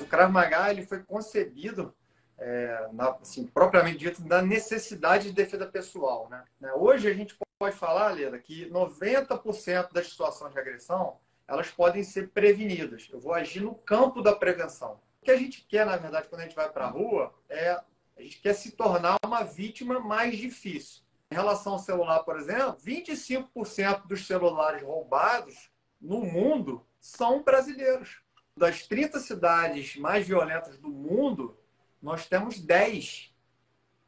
[0.00, 1.92] O Krav Maga ele foi concebido
[2.38, 6.28] é, na, assim, propriamente dito, da necessidade de defesa pessoal.
[6.28, 6.44] Né?
[6.60, 6.72] né?
[6.74, 12.30] Hoje a gente pode falar, Leda, que 90% das situações de agressão elas podem ser
[12.30, 13.08] prevenidas.
[13.12, 15.00] Eu vou agir no campo da prevenção.
[15.22, 17.80] O que a gente quer, na verdade, quando a gente vai para a rua, é
[18.16, 21.02] a gente quer se tornar uma vítima mais difícil.
[21.30, 28.22] Em relação ao celular, por exemplo, 25% dos celulares roubados no mundo são brasileiros.
[28.56, 31.56] Das 30 cidades mais violentas do mundo,
[32.06, 33.34] nós temos 10.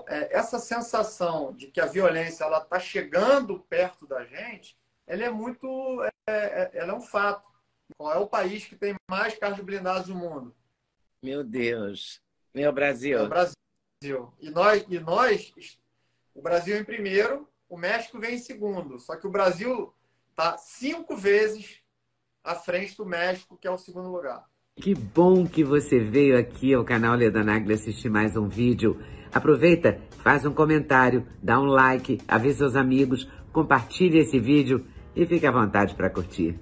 [0.07, 5.31] É, essa sensação de que a violência ela está chegando perto da gente, ela é
[5.31, 5.67] muito,
[6.05, 7.49] é, é, ela é um fato.
[7.97, 10.55] Qual é o país que tem mais carros blindados no mundo?
[11.21, 12.23] Meu Deus,
[12.55, 13.19] meu Brasil.
[13.19, 14.33] É o Brasil.
[14.39, 15.53] E nós, e nós,
[16.33, 19.01] o Brasil em primeiro, o México vem em segundo.
[19.01, 19.93] Só que o Brasil
[20.31, 21.83] está cinco vezes
[22.45, 24.49] à frente do México, que é o segundo lugar.
[24.81, 28.97] Que bom que você veio aqui ao canal Leda Nagli assistir mais um vídeo.
[29.33, 35.45] Aproveita, faz um comentário, dá um like, avisa seus amigos, compartilhe esse vídeo e fique
[35.45, 36.55] à vontade para curtir.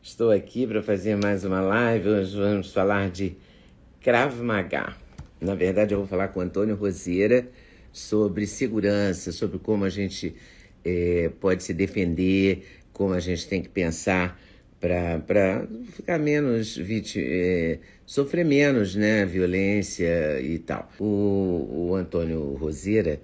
[0.00, 2.08] Estou aqui para fazer mais uma live.
[2.08, 3.36] Hoje vamos falar de
[4.00, 4.94] Krav Maga.
[5.40, 7.48] Na verdade, eu vou falar com o Antônio Roseira
[7.92, 10.36] sobre segurança, sobre como a gente
[10.84, 14.38] é, pode se defender, como a gente tem que pensar
[14.80, 20.90] para ficar menos vítima, é, sofrer menos né, violência e tal.
[20.98, 23.20] O, o Antônio Roseira,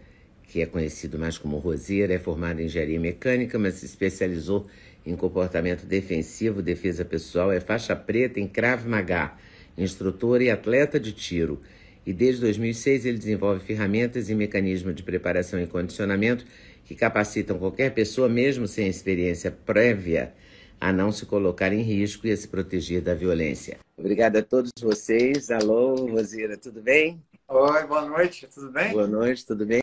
[0.49, 4.67] que é conhecido mais como Roseira, é formado em engenharia mecânica, mas se especializou
[5.07, 9.35] em comportamento defensivo, defesa pessoal, é faixa preta em Krav Maga,
[9.77, 11.61] instrutor e atleta de tiro.
[12.07, 16.45] E desde 2006 ele desenvolve ferramentas e mecanismos de preparação e condicionamento
[16.85, 20.33] que capacitam qualquer pessoa, mesmo sem experiência prévia,
[20.81, 23.79] a não se colocar em risco e a se proteger da violência.
[23.97, 25.51] Obrigada a todos vocês.
[25.51, 27.23] Alô, Rosira, tudo bem?
[27.49, 28.93] Oi, boa noite, tudo bem?
[28.93, 29.83] Boa noite, tudo bem?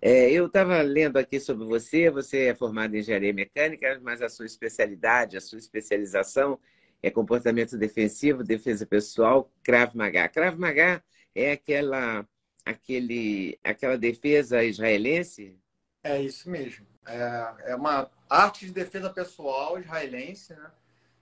[0.00, 4.28] É, eu estava lendo aqui sobre você, você é formado em engenharia mecânica, mas a
[4.28, 6.58] sua especialidade, a sua especialização
[7.02, 10.28] é comportamento defensivo, defesa pessoal, Krav Maga.
[10.28, 11.02] Krav Maga
[11.34, 12.26] é aquela,
[12.64, 15.56] aquele, aquela defesa israelense?
[16.04, 16.86] É isso mesmo.
[17.06, 20.70] É, é uma arte de defesa pessoal israelense, né?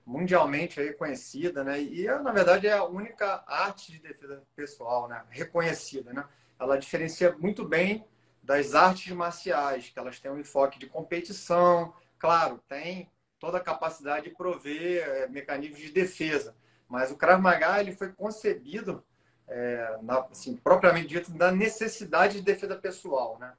[0.06, 1.80] mundialmente aí conhecida, né?
[1.80, 5.22] E na verdade é a única arte de defesa pessoal, né?
[5.30, 6.24] Reconhecida, né?
[6.58, 8.04] Ela diferencia muito bem
[8.42, 14.28] das artes marciais, que elas têm um enfoque de competição, claro, tem toda a capacidade
[14.28, 16.54] de prover é, mecanismos de defesa,
[16.88, 19.04] mas o Krav Maga ele foi concebido,
[19.48, 23.52] é, na, assim, propriamente dito, da necessidade de defesa pessoal, né?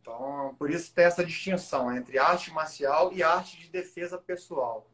[0.00, 4.90] Então, por isso tem essa distinção entre arte marcial e arte de defesa pessoal.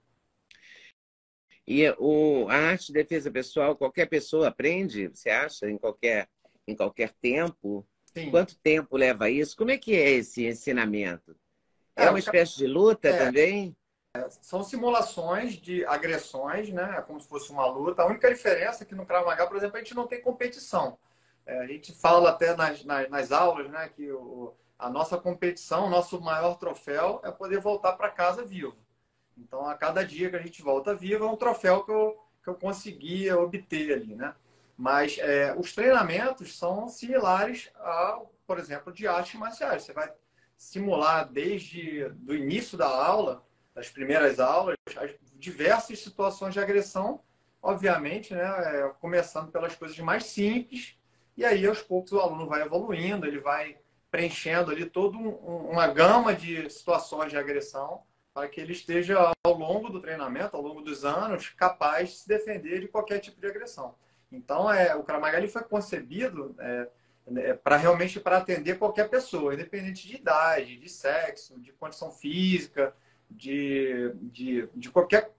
[1.67, 6.29] E o, a arte de defesa pessoal, qualquer pessoa aprende, você acha, em qualquer,
[6.67, 7.87] em qualquer tempo?
[8.15, 8.31] Sim.
[8.31, 9.57] Quanto tempo leva isso?
[9.57, 11.37] Como é que é esse ensinamento?
[11.95, 13.77] É, é uma espécie de luta é, também?
[14.17, 16.97] É, são simulações de agressões, né?
[16.99, 18.03] É como se fosse uma luta.
[18.03, 20.99] A única diferença é que no Krav Maga, por exemplo, a gente não tem competição.
[21.45, 25.87] É, a gente fala até nas, nas, nas aulas, né, que o, a nossa competição,
[25.87, 28.77] o nosso maior troféu é poder voltar para casa vivo.
[29.37, 32.49] Então, a cada dia que a gente volta vivo é um troféu que eu, que
[32.49, 34.35] eu conseguia obter ali, né?
[34.77, 39.83] Mas é, os treinamentos são similares a, por exemplo, de artes marciais.
[39.83, 40.13] Você vai
[40.57, 43.45] simular desde do início da aula,
[43.75, 47.23] das primeiras aulas, as diversas situações de agressão,
[47.63, 48.43] obviamente, né?
[48.43, 50.99] É, começando pelas coisas mais simples,
[51.37, 53.79] e aí aos poucos o aluno vai evoluindo, ele vai
[54.17, 55.29] preenchendo ali toda um,
[55.71, 58.03] uma gama de situações de agressão
[58.33, 62.29] para que ele esteja, ao longo do treinamento, ao longo dos anos, capaz de se
[62.29, 63.95] defender de qualquer tipo de agressão.
[64.33, 66.89] Então, é, o Kramagali foi concebido é,
[67.37, 72.95] é, para realmente para atender qualquer pessoa, independente de idade, de sexo, de condição física,
[73.31, 75.31] de, de, de qualquer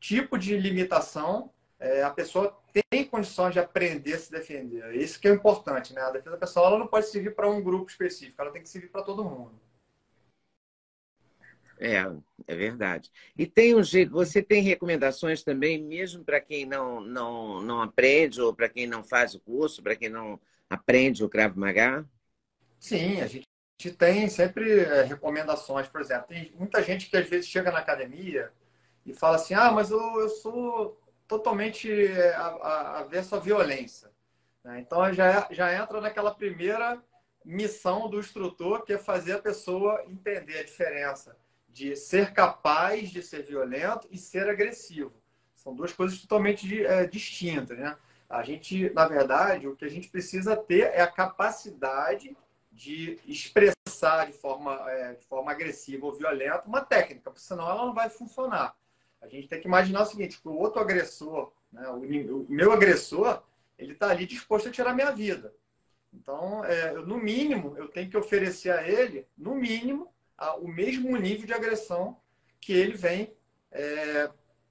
[0.00, 2.56] tipo de limitação, é, a pessoa
[2.90, 4.94] tem condições de aprender a se defender.
[4.94, 6.00] Isso que é importante, né?
[6.00, 8.88] A defesa pessoal ela não pode servir para um grupo específico, ela tem que servir
[8.88, 9.60] para todo mundo.
[11.78, 11.96] É,
[12.46, 13.10] é verdade.
[13.36, 18.40] E tem um jeito, você tem recomendações também, mesmo para quem não, não, não aprende,
[18.40, 20.40] ou para quem não faz o curso, para quem não
[20.70, 22.08] aprende o Krav Maga?
[22.80, 23.46] Sim, a gente
[23.98, 26.28] tem sempre é, recomendações, por exemplo.
[26.28, 28.50] Tem muita gente que às vezes chega na academia
[29.04, 34.10] e fala assim: ah, mas eu, eu sou totalmente é, avesso à violência.
[34.64, 34.80] Né?
[34.80, 37.02] Então já, já entra naquela primeira
[37.44, 41.36] missão do instrutor, que é fazer a pessoa entender a diferença
[41.68, 45.12] de ser capaz de ser violento e ser agressivo.
[45.54, 47.78] São duas coisas totalmente é, distintas.
[47.78, 47.96] Né?
[48.28, 52.36] A gente, na verdade, o que a gente precisa ter é a capacidade
[52.72, 57.86] de expressar de forma, é, de forma agressiva ou violenta uma técnica, porque senão ela
[57.86, 58.76] não vai funcionar.
[59.20, 63.42] A gente tem que imaginar o seguinte, o outro agressor, né, o, o, meu agressor,
[63.78, 65.54] ele está ali disposto a tirar minha vida.
[66.12, 70.68] Então, é, eu, no mínimo, eu tenho que oferecer a ele, no mínimo, a, o
[70.68, 72.18] mesmo nível de agressão
[72.60, 73.34] que ele vem
[73.70, 74.30] é,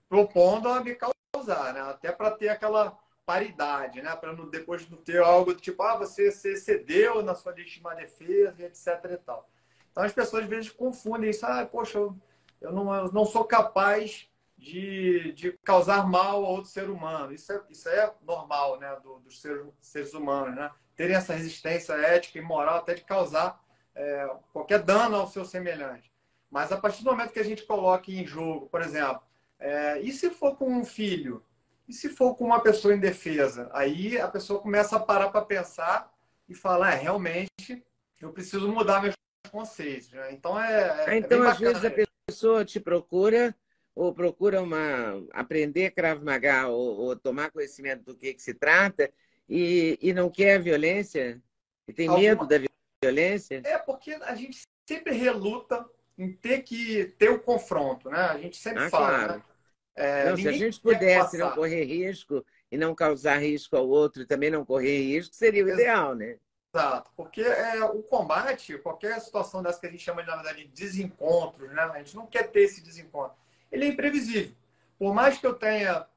[0.09, 1.81] propondo a me causar, né?
[1.81, 4.15] até para ter aquela paridade, né?
[4.15, 8.87] para depois não ter algo tipo, ah, você, você cedeu na sua legítima defesa, etc.
[9.11, 9.49] E tal.
[9.91, 12.15] Então, as pessoas às vezes confundem isso, ah, poxa, eu,
[12.61, 14.27] eu, não, eu não sou capaz
[14.65, 17.31] de, de causar mal a outro ser humano.
[17.31, 18.97] Isso é, isso é normal né?
[19.03, 20.71] Do, dos seres, seres humanos, né?
[20.95, 23.61] terem essa resistência ética e moral até de causar
[23.93, 26.11] é, qualquer dano ao seu semelhante.
[26.49, 29.21] Mas a partir do momento que a gente coloca em jogo, por exemplo,
[29.59, 31.43] é, e se for com um filho?
[31.87, 33.69] E se for com uma pessoa indefesa?
[33.71, 36.11] Aí a pessoa começa a parar para pensar
[36.49, 37.85] e falar, é, realmente,
[38.19, 39.15] eu preciso mudar meus
[39.51, 40.09] conceitos.
[40.11, 40.31] Né?
[40.31, 41.91] Então, é, é, é Então, às vezes, a
[42.27, 43.55] pessoa te procura
[43.95, 49.09] ou procura uma, aprender Krav Maga ou, ou tomar conhecimento do que, que se trata
[49.47, 51.41] e, e não quer violência?
[51.87, 52.27] E tem Alguma...
[52.27, 52.57] medo da
[53.01, 53.61] violência?
[53.63, 55.85] É, porque a gente sempre reluta
[56.17, 58.19] em ter que ter o confronto, né?
[58.19, 59.07] A gente sempre ah, fala.
[59.07, 59.33] Claro.
[59.33, 59.43] Né?
[59.97, 64.23] É, não, se a gente pudesse não correr risco e não causar risco ao outro
[64.23, 66.37] e também não correr risco, seria o ideal, né?
[66.73, 70.65] Exato, porque é, o combate, qualquer situação dessa que a gente chama de, na verdade,
[70.65, 71.81] de desencontros, né?
[71.83, 73.37] A gente não quer ter esse desencontro.
[73.75, 74.55] Ele é imprevisível.
[74.97, 76.07] Por mais que eu tenha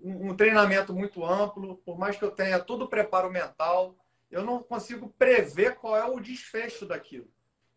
[0.00, 3.96] um, treinamento muito amplo, por mais que eu tenha todo o preparo mental,
[4.30, 7.28] eu não consigo prever qual é o desfecho daquilo.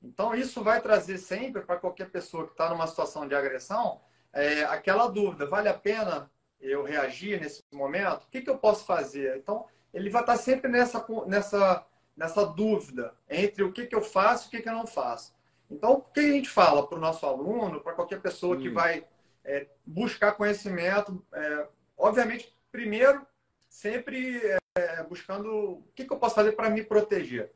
[0.04, 4.02] Então, isso vai trazer sempre para qualquer pessoa que está numa situação de agressão
[4.32, 6.30] é, aquela dúvida: vale a pena
[6.60, 8.24] eu reagir nesse momento?
[8.24, 9.38] O que, que eu posso fazer?
[9.38, 11.86] Então, ele vai estar tá sempre nessa, nessa,
[12.16, 15.34] nessa dúvida entre o que, que eu faço e o que, que eu não faço.
[15.70, 18.60] Então, o que a gente fala para o nosso aluno, para qualquer pessoa hum.
[18.60, 19.06] que vai
[19.44, 21.26] é, buscar conhecimento?
[21.34, 21.68] É,
[21.98, 23.26] obviamente, primeiro,
[23.68, 24.42] sempre
[24.76, 27.52] é, buscando o que, que eu posso fazer para me proteger.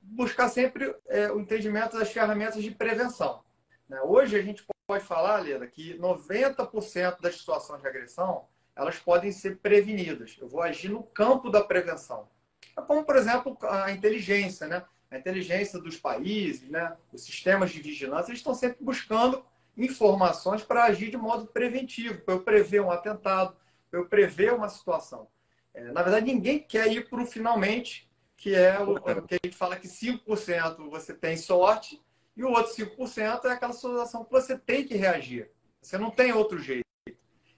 [0.00, 3.42] Buscar sempre é, o entendimento das ferramentas de prevenção.
[3.88, 4.00] Né?
[4.02, 8.46] Hoje a gente pode falar, Leda, que 90% das situações de agressão
[8.76, 10.36] elas podem ser prevenidas.
[10.40, 12.28] Eu vou agir no campo da prevenção.
[12.76, 14.84] É como, por exemplo, a inteligência, né?
[15.10, 16.96] A inteligência dos países, né?
[17.12, 19.44] Os sistemas de vigilância, eles estão sempre buscando
[19.76, 23.56] informações para agir de modo preventivo, para eu prever um atentado,
[23.90, 25.28] para eu prever uma situação.
[25.72, 29.38] É, na verdade, ninguém quer ir para o finalmente, que é o, o que a
[29.44, 32.00] gente fala que 5% você tem sorte
[32.36, 35.50] e o outro 5% é aquela situação que você tem que reagir.
[35.80, 36.84] Você não tem outro jeito.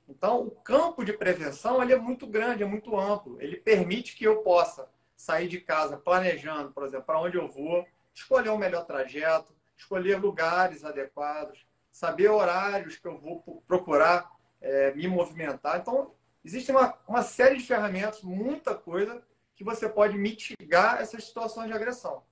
[0.08, 3.40] Então, o campo de prevenção ele é muito grande, é muito amplo.
[3.40, 7.86] Ele permite que eu possa sair de casa planejando, por exemplo, para onde eu vou,
[8.14, 11.65] escolher o melhor trajeto, escolher lugares adequados,
[11.96, 15.80] saber horários que eu vou procurar é, me movimentar.
[15.80, 19.22] Então, existe uma, uma série de ferramentas, muita coisa,
[19.54, 22.22] que você pode mitigar essas situações de agressão.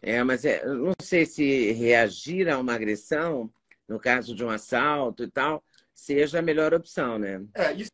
[0.00, 3.52] É, mas é, não sei se reagir a uma agressão,
[3.86, 5.62] no caso de um assalto e tal,
[5.94, 7.44] seja a melhor opção, né?
[7.52, 7.90] É, isso,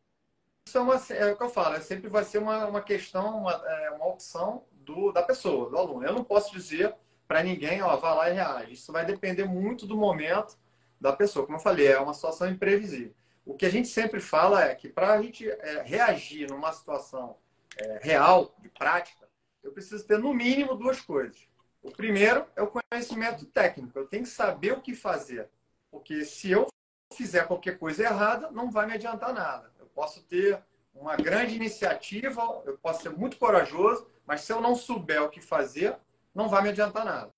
[0.65, 3.41] isso é, uma, é o que eu falo, é, sempre vai ser uma, uma questão,
[3.41, 6.07] uma, é, uma opção do, da pessoa, do aluno.
[6.07, 6.95] Eu não posso dizer
[7.28, 8.73] para ninguém, ó, vá lá e reage.
[8.73, 10.56] Isso vai depender muito do momento
[10.99, 11.44] da pessoa.
[11.44, 13.14] Como eu falei, é uma situação imprevisível.
[13.44, 17.37] O que a gente sempre fala é que para a gente é, reagir numa situação
[17.76, 19.28] é, real, de prática,
[19.62, 21.47] eu preciso ter no mínimo duas coisas.
[21.82, 23.99] O primeiro é o conhecimento técnico.
[23.99, 25.49] Eu tenho que saber o que fazer.
[25.90, 26.66] Porque se eu
[27.14, 29.70] fizer qualquer coisa errada, não vai me adiantar nada.
[29.78, 30.62] Eu posso ter
[30.94, 35.40] uma grande iniciativa, eu posso ser muito corajoso, mas se eu não souber o que
[35.40, 35.97] fazer,
[36.38, 37.35] não vai me adiantar nada.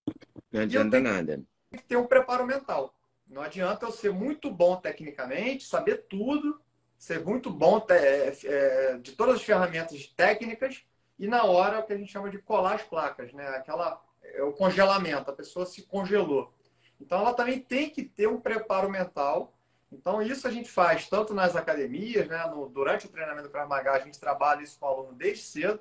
[0.52, 1.42] Não adianta nada.
[1.70, 2.94] Tem que ter um preparo mental.
[3.26, 6.60] Não adianta eu ser muito bom tecnicamente, saber tudo,
[6.98, 10.84] ser muito bom é, é, de todas as ferramentas técnicas
[11.18, 13.48] e na hora o que a gente chama de colar as placas, né?
[13.48, 16.52] Aquela é o congelamento, a pessoa se congelou.
[17.00, 19.54] Então ela também tem que ter um preparo mental.
[19.90, 22.44] Então isso a gente faz tanto nas academias, né?
[22.48, 25.42] No, durante o treinamento do Krav Maga, a gente trabalha isso com o aluno desde
[25.42, 25.80] cedo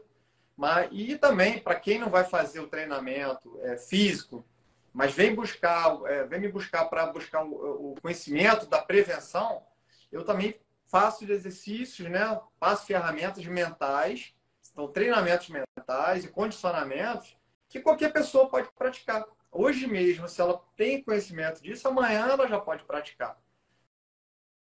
[0.59, 4.43] Mas, e também, para quem não vai fazer o treinamento é, físico,
[4.91, 9.63] mas vem buscar, é, vem me buscar para buscar o, o, conhecimento da prevenção,
[10.11, 12.37] eu também faço exercícios, né?
[12.59, 14.33] Passo ferramentas mentais,
[14.69, 17.37] então treinamentos mentais e condicionamentos
[17.69, 19.25] que qualquer pessoa pode praticar.
[19.49, 23.39] Hoje mesmo, se ela tem conhecimento disso, amanhã ela já pode praticar.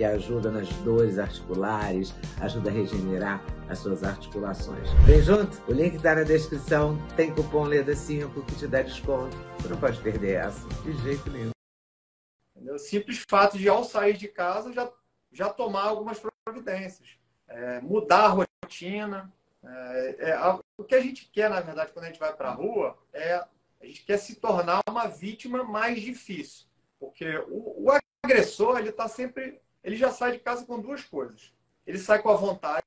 [0.00, 4.88] que ajuda nas dores articulares, ajuda a regenerar as suas articulações.
[5.04, 5.62] Vem junto?
[5.70, 6.96] O link está na descrição.
[7.16, 9.36] Tem cupom LEDA5 que te dá desconto.
[9.58, 11.50] Você não pode perder essa, de jeito nenhum.
[12.56, 14.90] O simples fato de, ao sair de casa, já,
[15.30, 17.18] já tomar algumas providências.
[17.46, 19.30] É, mudar a rotina.
[19.62, 22.48] É, é, a, o que a gente quer, na verdade, quando a gente vai para
[22.48, 26.64] a rua, é a gente quer se tornar uma vítima mais difícil.
[26.98, 31.52] Porque o, o agressor, ele está sempre ele já sai de casa com duas coisas.
[31.86, 32.84] Ele sai com a vontade,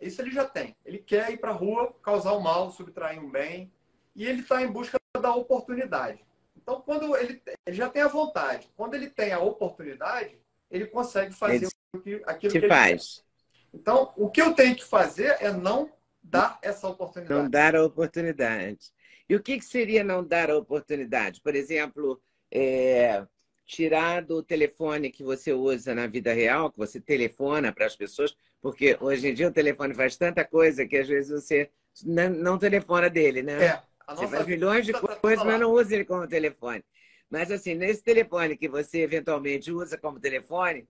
[0.00, 0.76] isso ele já tem.
[0.84, 3.72] Ele quer ir para a rua, causar o um mal, subtrair um bem,
[4.14, 6.24] e ele está em busca da oportunidade.
[6.56, 10.38] Então, quando ele, ele, já tem a vontade, quando ele tem a oportunidade,
[10.70, 11.68] ele consegue fazer
[12.06, 13.16] ele aquilo que ele faz.
[13.16, 13.78] Quer.
[13.78, 15.90] Então, o que eu tenho que fazer é não
[16.22, 17.42] dar essa oportunidade.
[17.42, 18.92] Não dar a oportunidade.
[19.28, 21.40] E o que, que seria não dar a oportunidade?
[21.40, 23.26] Por exemplo, é,
[23.66, 28.36] tirar do telefone que você usa na vida real, que você telefona para as pessoas,
[28.60, 31.70] porque hoje em dia o telefone faz tanta coisa que às vezes você
[32.04, 33.64] não, telefona dele, né?
[33.64, 36.84] É, você faz milhões de tá coisas, mas não usa ele como telefone.
[37.30, 40.86] Mas assim, nesse telefone que você eventualmente usa como telefone,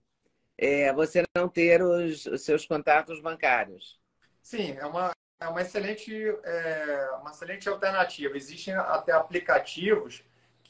[0.57, 3.99] é, você não ter os, os seus contatos bancários.
[4.41, 6.13] Sim, é uma, é uma excelente,
[6.43, 8.35] é, uma excelente alternativa.
[8.35, 10.23] Existem até aplicativos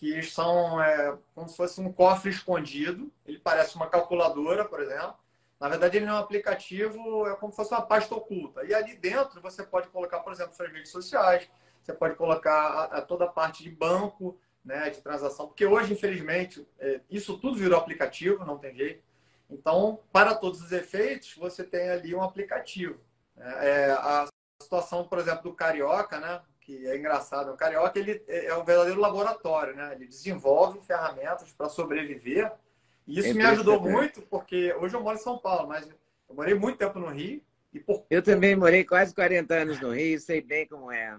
[0.04, 3.10] que são é, como se fosse um cofre escondido.
[3.26, 5.16] Ele parece uma calculadora, por exemplo.
[5.58, 8.66] Na verdade, ele é um aplicativo, é como se fosse uma pasta oculta.
[8.66, 11.50] E ali dentro você pode colocar, por exemplo, suas redes sociais,
[11.82, 15.94] você pode colocar a, a toda a parte de banco, né, de transação, porque hoje,
[15.94, 19.02] infelizmente, é, isso tudo virou aplicativo, não tem jeito.
[19.50, 23.00] Então, para todos os efeitos, você tem ali um aplicativo.
[23.38, 24.28] É, é a
[24.62, 26.42] situação, por exemplo, do Carioca, né?
[26.66, 27.52] Que é engraçado.
[27.52, 29.94] O Carioca ele é um verdadeiro laboratório, né?
[29.94, 32.52] Ele desenvolve ferramentas para sobreviver.
[33.06, 35.88] E isso é me ajudou muito, porque hoje eu moro em São Paulo, mas
[36.30, 37.42] eu morei muito tempo no Rio.
[37.74, 38.06] E por...
[38.10, 41.18] Eu também morei quase 40 anos no Rio, sei bem como é.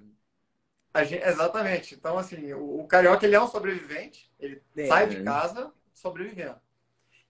[1.04, 1.94] Gente, exatamente.
[1.94, 4.86] Então, assim, o, o, Carioca ele é um sobrevivente, ele é.
[4.86, 6.56] sai de casa sobrevivendo.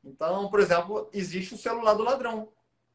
[0.04, 2.52] Então, por exemplo, existe o celular do ladrão.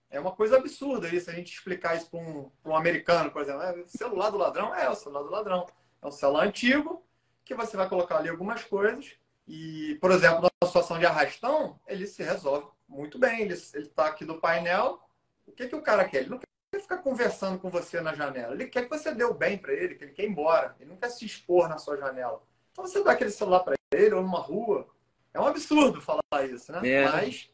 [0.09, 3.61] É uma coisa absurda isso, a gente explicar isso para um, um, americano, por exemplo.
[3.61, 5.67] É, celular do ladrão é o celular do ladrão.
[6.01, 7.03] É um celular antigo
[7.45, 9.15] que você vai colocar ali algumas coisas
[9.47, 13.41] e, por exemplo, na situação de arrastão, ele se resolve muito bem.
[13.41, 14.99] Ele está aqui do painel.
[15.45, 16.21] O que, que o cara quer?
[16.21, 18.53] Ele não quer ficar conversando com você na janela.
[18.53, 20.75] Ele quer que você dê o bem para ele, que ele quer ir embora.
[20.79, 22.41] Ele não quer se expor na sua janela.
[22.71, 24.87] Então você dá aquele celular para ele ou numa rua.
[25.33, 26.87] É um absurdo falar isso, né?
[26.87, 27.05] É.
[27.05, 27.51] Mas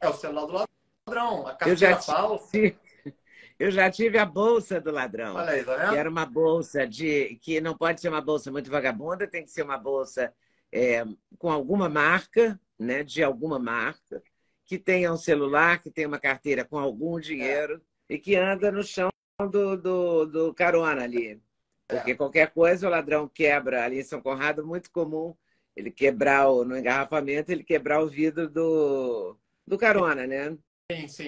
[0.00, 0.69] é o celular do ladrão
[1.14, 2.50] ladrão, a carteira eu já falsa.
[2.50, 2.78] Tive,
[3.58, 5.36] eu já tive a bolsa do ladrão.
[5.36, 5.90] Olha aí, tá vendo?
[5.90, 7.38] Que era uma bolsa de.
[7.42, 10.32] que não pode ser uma bolsa muito vagabunda, tem que ser uma bolsa
[10.72, 11.04] é,
[11.38, 13.02] com alguma marca, né?
[13.02, 14.22] De alguma marca,
[14.64, 18.14] que tenha um celular, que tenha uma carteira com algum dinheiro é.
[18.14, 19.10] e que anda no chão
[19.50, 21.42] do, do, do carona ali.
[21.86, 22.14] Porque é.
[22.14, 25.34] qualquer coisa o ladrão quebra ali em São Conrado, muito comum
[25.76, 29.36] ele quebrar o, no engarrafamento, ele quebrar o vidro do,
[29.66, 30.56] do carona, né?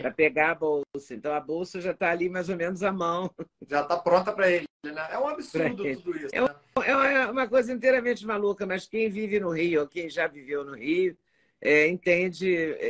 [0.00, 1.14] Para pegar a bolsa.
[1.14, 3.30] Então a bolsa já está ali mais ou menos à mão.
[3.66, 5.08] Já está pronta para ele, né?
[5.10, 6.34] É um absurdo tudo isso.
[6.34, 7.14] É, né?
[7.14, 10.74] é uma coisa inteiramente maluca, mas quem vive no Rio, ou quem já viveu no
[10.74, 11.16] Rio,
[11.60, 12.48] é, entende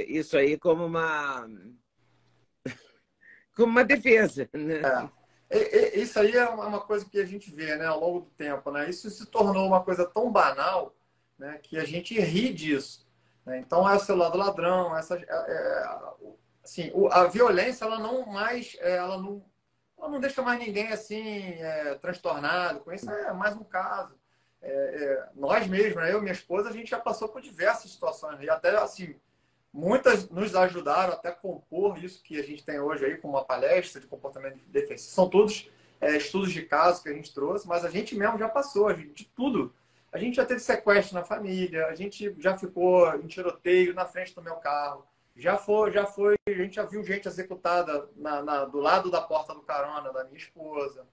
[0.09, 1.49] isso aí como uma
[3.57, 4.49] como uma defesa.
[4.53, 4.81] Né?
[4.81, 5.99] É.
[5.99, 8.71] Isso aí é uma coisa que a gente vê né, ao longo do tempo.
[8.71, 8.89] Né?
[8.89, 10.95] Isso se tornou uma coisa tão banal
[11.39, 13.07] né, que a gente ri disso.
[13.45, 13.59] Né?
[13.59, 15.85] Então, é o celular do ladrão, essa, é,
[16.63, 19.45] assim, a violência ela não mais é, ela não,
[19.99, 23.11] ela não deixa mais ninguém assim é, transtornado com isso.
[23.11, 24.15] É mais um caso.
[24.61, 26.13] É, é, nós mesmos né?
[26.13, 29.17] eu e minha esposa a gente já passou por diversas situações e até assim
[29.73, 33.45] muitas nos ajudaram até a compor isso que a gente tem hoje aí com uma
[33.45, 35.69] palestra de comportamento defensivo são todos
[36.01, 39.13] é, estudos de caso que a gente trouxe mas a gente mesmo já passou gente,
[39.13, 39.75] de tudo.
[40.13, 44.35] A gente já teve sequestro na família, a gente já ficou em tiroteio na frente
[44.35, 48.65] do meu carro, já foi, já foi, a gente já viu gente executada na, na,
[48.65, 51.07] do lado da porta do carona da minha esposa.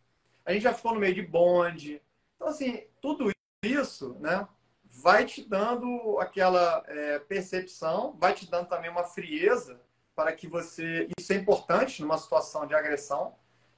[0.46, 2.02] A gente já ficou no meio de bonde.
[2.36, 3.32] Então, assim, tudo
[3.64, 4.48] isso, né,
[4.84, 9.80] vai te dando aquela é, percepção, vai te dando também uma frieza
[10.16, 11.08] para que você.
[11.18, 13.36] Isso é importante numa situação de agressão,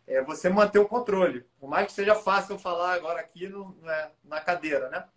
[0.07, 1.45] é você manter o controle.
[1.59, 5.07] Por mais que seja fácil falar agora aqui no, né, na cadeira, né?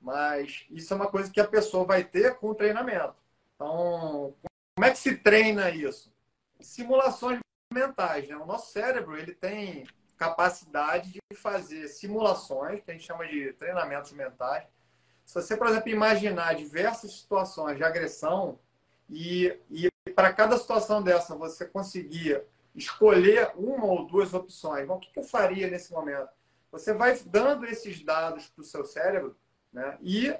[0.00, 3.14] Mas isso é uma coisa que a pessoa vai ter com o treinamento.
[3.54, 4.34] Então,
[4.74, 6.12] como é que se treina isso?
[6.60, 7.38] Simulações
[7.72, 8.28] mentais.
[8.28, 8.36] Né?
[8.36, 9.86] O nosso cérebro ele tem
[10.18, 14.66] capacidade de fazer simulações, que a gente chama de treinamentos mentais.
[15.24, 18.58] Se você, por exemplo, imaginar diversas situações de agressão
[19.08, 22.42] e, e para cada situação dessa você conseguir
[22.74, 26.28] escolher uma ou duas opções, bom, o que eu faria nesse momento?
[26.70, 29.36] Você vai dando esses dados para o seu cérebro
[29.72, 29.98] né?
[30.02, 30.36] e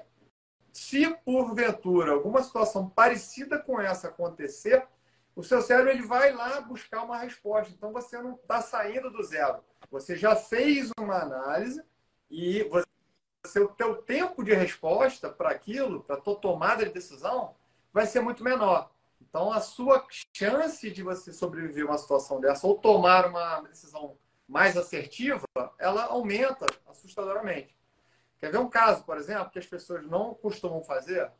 [0.71, 4.87] se porventura alguma situação parecida com essa acontecer,
[5.35, 7.73] o seu cérebro ele vai lá buscar uma resposta.
[7.73, 9.63] Então você não está saindo do zero.
[9.89, 11.83] Você já fez uma análise
[12.29, 17.55] e você, o teu tempo de resposta para aquilo, para a tua tomada de decisão,
[17.93, 18.91] vai ser muito menor.
[19.21, 24.17] Então a sua chance de você sobreviver a uma situação dessa ou tomar uma decisão
[24.47, 25.45] mais assertiva,
[25.79, 27.75] ela aumenta assustadoramente.
[28.41, 31.31] Quer ver um caso, por exemplo, que as pessoas não costumam fazer?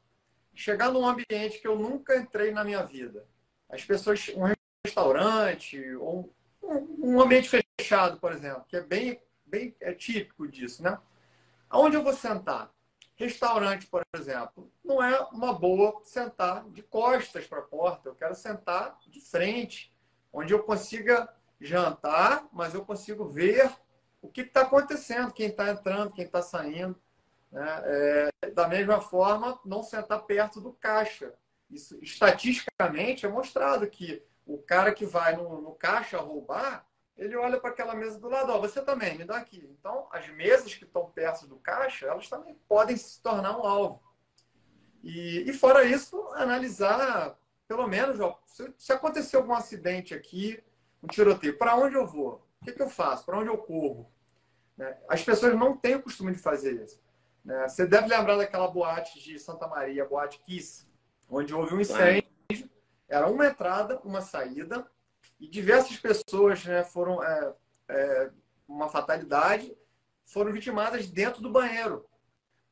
[0.54, 3.28] Chegar num ambiente que eu nunca entrei na minha vida
[3.72, 4.44] as pessoas, um
[4.86, 11.00] restaurante ou um ambiente fechado, por exemplo, que é bem, bem é típico disso, né?
[11.70, 12.70] Aonde eu vou sentar?
[13.16, 18.10] Restaurante, por exemplo, não é uma boa sentar de costas para a porta.
[18.10, 19.94] Eu quero sentar de frente,
[20.34, 23.72] onde eu consiga jantar, mas eu consigo ver
[24.22, 26.96] o que está acontecendo, quem está entrando, quem está saindo.
[27.52, 27.82] Né?
[27.86, 31.34] É, da mesma forma, não sentar perto do caixa.
[31.70, 36.86] Isso, estatisticamente, é mostrado que o cara que vai no, no caixa roubar,
[37.18, 39.70] ele olha para aquela mesa do lado, ó, você também, me dá aqui.
[39.80, 44.02] Então, as mesas que estão perto do caixa, elas também podem se tornar um alvo.
[45.04, 50.62] E, e fora isso, analisar, pelo menos, ó, se, se acontecer algum acidente aqui,
[51.02, 52.46] um tiroteio, para onde eu vou?
[52.62, 53.26] O que, que eu faço?
[53.26, 54.12] Para onde eu corro?
[54.78, 54.96] Né?
[55.10, 57.02] As pessoas não têm o costume de fazer isso.
[57.44, 57.68] Né?
[57.68, 60.86] Você deve lembrar daquela boate de Santa Maria, boate Kiss,
[61.28, 62.30] onde houve um incêndio.
[63.08, 64.90] Era uma entrada, uma saída,
[65.40, 67.54] e diversas pessoas né, foram é,
[67.90, 68.32] é,
[68.68, 69.76] uma fatalidade,
[70.26, 72.08] foram vitimadas dentro do banheiro.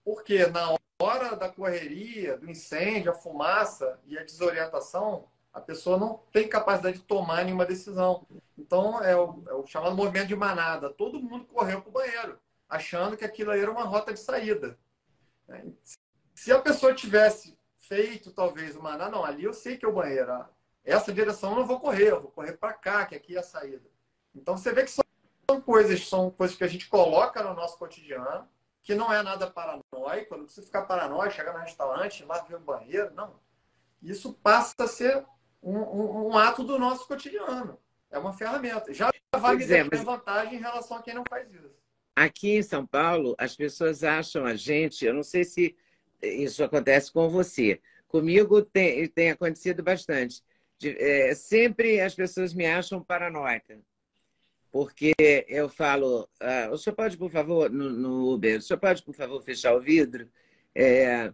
[0.05, 6.21] Porque na hora da correria, do incêndio, a fumaça e a desorientação, a pessoa não
[6.31, 8.25] tem capacidade de tomar nenhuma decisão.
[8.57, 10.89] Então, é o, é o chamado movimento de manada.
[10.89, 14.77] Todo mundo correu para o banheiro, achando que aquilo era uma rota de saída.
[16.35, 18.95] Se a pessoa tivesse feito talvez uma.
[18.95, 20.31] Não, não, ali eu sei que é o banheiro.
[20.31, 20.49] Ah,
[20.83, 23.43] essa direção eu não vou correr, eu vou correr para cá, que aqui é a
[23.43, 23.89] saída.
[24.33, 28.47] Então você vê que são coisas, são coisas que a gente coloca no nosso cotidiano,
[28.83, 32.59] que não é nada paranoico, não precisa ficar paranoico, chegar no restaurante, lá ver o
[32.59, 33.39] banheiro, não.
[34.01, 35.25] Isso passa a ser
[35.61, 37.77] um, um, um, ato do nosso cotidiano.
[38.09, 38.93] É uma ferramenta.
[38.93, 40.03] Já vai me é, mas...
[40.03, 41.69] vantagem em relação a quem não faz isso.
[42.15, 45.75] Aqui em São Paulo, as pessoas acham a gente, eu não sei se
[46.21, 47.79] isso acontece com você.
[48.07, 50.41] Comigo tem, tem acontecido bastante.
[50.77, 53.79] De, é, sempre as pessoas me acham paranoica.
[54.71, 55.13] Porque
[55.47, 59.15] eu falo, ah, o senhor pode, por favor, no, no, Uber, o senhor pode, por
[59.15, 60.29] favor, fechar o vidro?
[60.75, 61.33] É,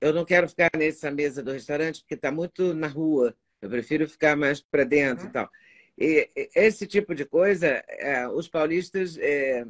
[0.00, 3.34] eu não quero ficar nessa mesa do restaurante porque está muito na rua.
[3.60, 5.30] Eu prefiro ficar mais para dentro uhum.
[5.30, 5.50] e tal.
[5.96, 9.64] E, esse tipo de coisa, é, os paulistas é,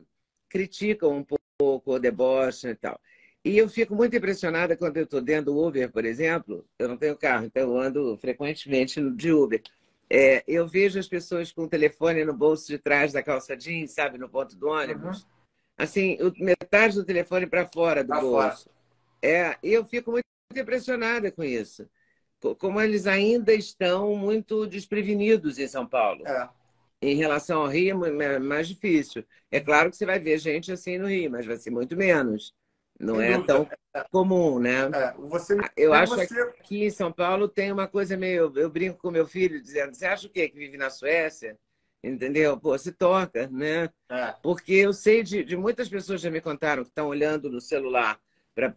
[0.48, 1.24] criticam um
[1.58, 3.00] pouco, debocham e tal.
[3.44, 6.66] E eu fico muito impressionada quando eu estou dentro do Uber, por exemplo.
[6.78, 9.62] Eu não tenho carro, então eu ando frequentemente de Uber.
[10.08, 13.92] É, eu vejo as pessoas com o telefone no bolso de trás da calça jeans,
[13.92, 15.22] sabe, no ponto do ônibus.
[15.22, 15.28] Uhum.
[15.76, 18.64] Assim, metade do telefone para fora do pra bolso.
[18.64, 18.74] Fora.
[19.24, 21.88] É, eu fico muito impressionada com isso.
[22.58, 26.28] Como eles ainda estão muito desprevenidos em São Paulo.
[26.28, 26.46] É.
[27.00, 29.24] Em relação ao Rio, é mais difícil.
[29.50, 32.54] É claro que você vai ver gente assim no Rio, mas vai ser muito menos.
[33.00, 33.66] Não é tão
[34.10, 34.90] comum, né?
[34.94, 36.26] É, você, eu acho você...
[36.26, 38.52] que aqui em São Paulo tem uma coisa meio.
[38.54, 40.48] Eu brinco com meu filho dizendo: você acha o quê?
[40.48, 41.58] Que vive na Suécia?
[42.02, 42.58] Entendeu?
[42.60, 43.88] Pô, se toca, né?
[44.10, 44.34] É.
[44.42, 48.20] Porque eu sei de, de muitas pessoas já me contaram que estão olhando no celular
[48.54, 48.72] para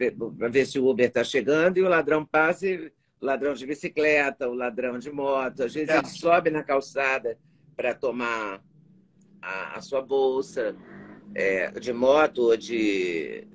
[0.49, 2.87] ver se o Uber está chegando e o ladrão passa e
[3.21, 5.63] o ladrão de bicicleta, o ladrão de moto.
[5.63, 5.97] Às vezes é.
[5.97, 7.37] ele sobe na calçada
[7.75, 8.61] para tomar
[9.41, 10.75] a, a, sua bolsa
[11.35, 13.47] é, de moto ou de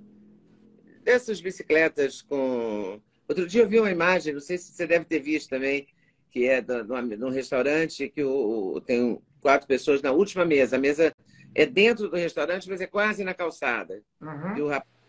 [1.03, 3.01] dessas bicicletas com.
[3.29, 5.87] Outro dia eu vi uma imagem, não sei se você deve ter visto também,
[6.31, 10.77] que é de um restaurante que o, tem quatro pessoas na última mesa.
[10.77, 11.15] A mesa
[11.55, 14.03] é dentro do restaurante, mas é quase na calçada.
[14.21, 14.57] Uhum.
[14.57, 15.02] E o rapaz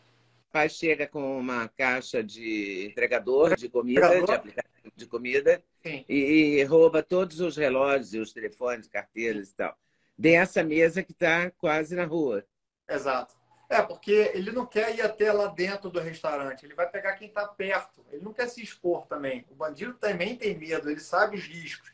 [0.70, 4.28] chega com uma caixa de entregador de comida, entregador?
[4.28, 9.78] de aplicativo de comida, e, e, rouba todos os relógios, os telefones, carteiras e tal.
[10.18, 12.46] Dessa mesa que está quase na rua.
[12.88, 13.36] Exato.
[13.70, 17.28] É, porque ele não quer ir até lá dentro do restaurante, ele vai pegar quem
[17.28, 18.06] está perto.
[18.12, 19.46] Ele não quer se expor também.
[19.50, 21.92] O bandido também tem medo, ele sabe os riscos.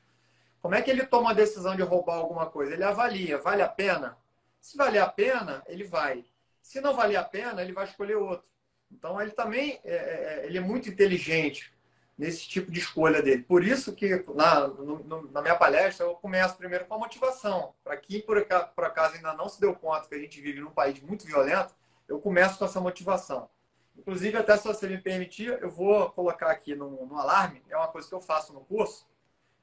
[0.62, 2.74] Como é que ele toma a decisão de roubar alguma coisa?
[2.74, 4.18] Ele avalia, vale a pena?
[4.60, 6.26] Se valer a pena, ele vai.
[6.70, 8.48] Se não valer a pena, ele vai escolher outro.
[8.92, 11.74] Então ele também é, é, é ele é muito inteligente
[12.16, 13.42] nesse tipo de escolha dele.
[13.42, 17.74] Por isso que na, no, na minha palestra eu começo primeiro com a motivação.
[17.84, 20.70] Para quem por, por acaso ainda não se deu conta que a gente vive num
[20.70, 21.74] país muito violento,
[22.08, 23.50] eu começo com essa motivação.
[23.98, 27.88] Inclusive, até se você me permitir, eu vou colocar aqui no, no alarme, é uma
[27.88, 29.10] coisa que eu faço no curso.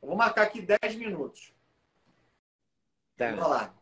[0.02, 1.54] Eu vou marcar aqui 10 minutos.
[3.16, 3.30] Tá.
[3.30, 3.76] No alarme.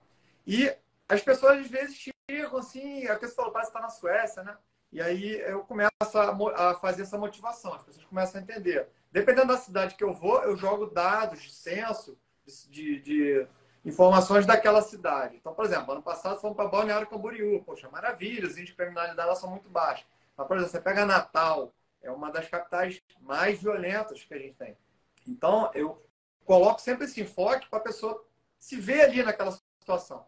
[0.47, 0.71] E
[1.09, 4.57] as pessoas às vezes chegam assim, a pessoa parece que está na Suécia, né?
[4.93, 8.89] E aí eu começo a, a, fazer essa motivação, as pessoas começam a entender.
[9.11, 12.17] Dependendo da cidade que eu vou, eu jogo dados de censo,
[12.69, 13.47] de, de
[13.85, 15.37] informações daquela cidade.
[15.37, 17.63] Então, por exemplo, ano passado fomos para Balneário Camboriú.
[17.65, 20.07] Poxa, maravilha, os índices de criminalidade lá são muito baixos.
[20.37, 24.55] Mas, por exemplo, você pega Natal, é uma das capitais mais violentas que a gente
[24.55, 24.77] tem.
[25.27, 26.05] Então, eu
[26.45, 28.25] coloco sempre esse enfoque para a pessoa
[28.61, 30.25] se ver ali naquela situação.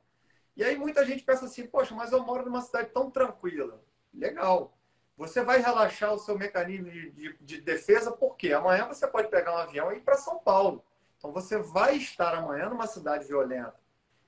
[0.57, 3.81] E aí muita gente pensa assim, poxa, mas eu moro numa cidade tão tranquila.
[4.15, 4.73] Legal.
[5.17, 9.55] Você vai relaxar o seu mecanismo de, de, de defesa, porque amanhã você pode pegar
[9.55, 10.85] um avião e ir para São Paulo.
[11.19, 13.75] Então você vai estar amanhã numa cidade violenta.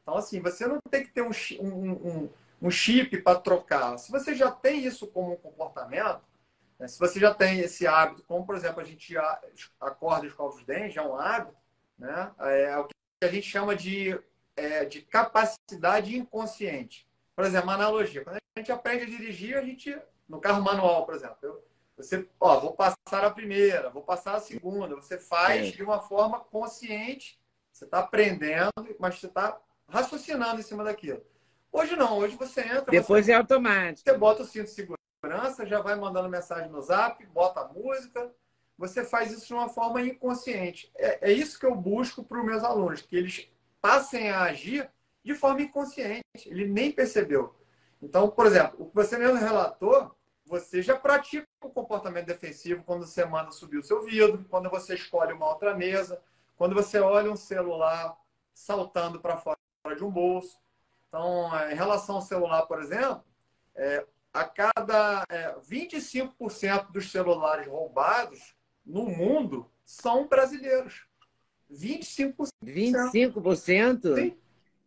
[0.02, 2.30] Então, assim, você não tem que ter um, um, um,
[2.62, 3.98] um chip para trocar.
[3.98, 6.22] Se você já tem isso como um comportamento,
[6.78, 9.14] né, se você já tem esse hábito, como por exemplo a gente
[9.80, 11.56] acorda e escova os dentes, já é um hábito,
[11.98, 12.32] né?
[12.38, 14.18] é o que a gente chama de,
[14.58, 17.06] é, de capacidade inconsciente.
[17.34, 18.24] Por exemplo, uma analogia.
[18.24, 19.96] Quando a gente aprende a dirigir, a gente,
[20.28, 21.64] no carro manual, por exemplo, eu,
[21.96, 24.94] você, ó, vou passar a primeira, vou passar a segunda.
[24.96, 27.38] Você faz de uma forma consciente.
[27.72, 31.22] Você está aprendendo, mas você está raciocinando em cima daquilo.
[31.70, 32.90] Hoje não, hoje você entra.
[32.90, 34.08] Depois você, é automático.
[34.08, 34.88] Você bota o cinto de
[35.22, 38.32] segurança, já vai mandando mensagem no zap, bota a música.
[38.76, 40.90] Você faz isso de uma forma inconsciente.
[40.96, 43.48] É, é isso que eu busco para os meus alunos, que eles
[43.80, 44.90] passem a agir
[45.24, 46.22] de forma inconsciente.
[46.46, 47.54] Ele nem percebeu.
[48.00, 50.14] Então, por exemplo, o que você mesmo relatou,
[50.46, 54.94] você já pratica o comportamento defensivo quando você manda subir o seu vidro, quando você
[54.94, 56.22] escolhe uma outra mesa,
[56.56, 58.16] quando você olha um celular
[58.54, 59.58] saltando para fora
[59.96, 60.58] de um bolso.
[61.08, 63.24] Então, é, em relação ao celular, por exemplo,
[63.74, 71.07] é, a cada é, 25% dos celulares roubados no mundo são brasileiros.
[71.72, 72.48] 25%.
[72.64, 74.14] 25%?
[74.14, 74.36] Sim.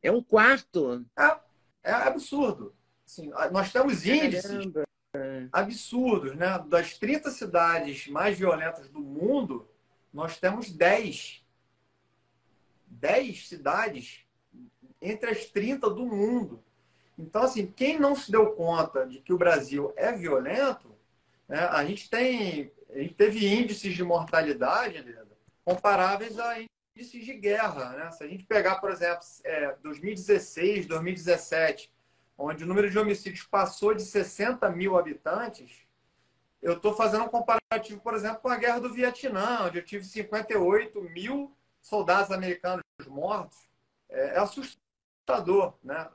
[0.01, 1.05] É um quarto.
[1.17, 1.37] É,
[1.83, 2.73] é absurdo.
[3.05, 4.71] Assim, nós temos índices
[5.11, 5.49] Caramba.
[5.51, 6.63] absurdos, né?
[6.67, 9.67] Das 30 cidades mais violentas do mundo,
[10.13, 11.43] nós temos 10.
[12.87, 14.25] 10 cidades
[15.01, 16.63] entre as 30 do mundo.
[17.17, 20.95] Então, assim, quem não se deu conta de que o Brasil é violento,
[21.47, 21.59] né?
[21.59, 25.03] a gente tem, a gente teve índices de mortalidade
[25.63, 26.55] comparáveis a
[26.95, 27.89] índices de guerra.
[27.91, 28.11] Né?
[28.11, 31.91] Se a gente pegar, por exemplo, é, 2016, 2017,
[32.37, 35.87] onde o número de homicídios passou de 60 mil habitantes,
[36.61, 40.05] eu estou fazendo um comparativo, por exemplo, com a guerra do Vietnã, onde eu tive
[40.05, 43.57] 58 mil soldados americanos mortos.
[44.09, 44.81] É, é assustador.
[45.83, 46.09] Né?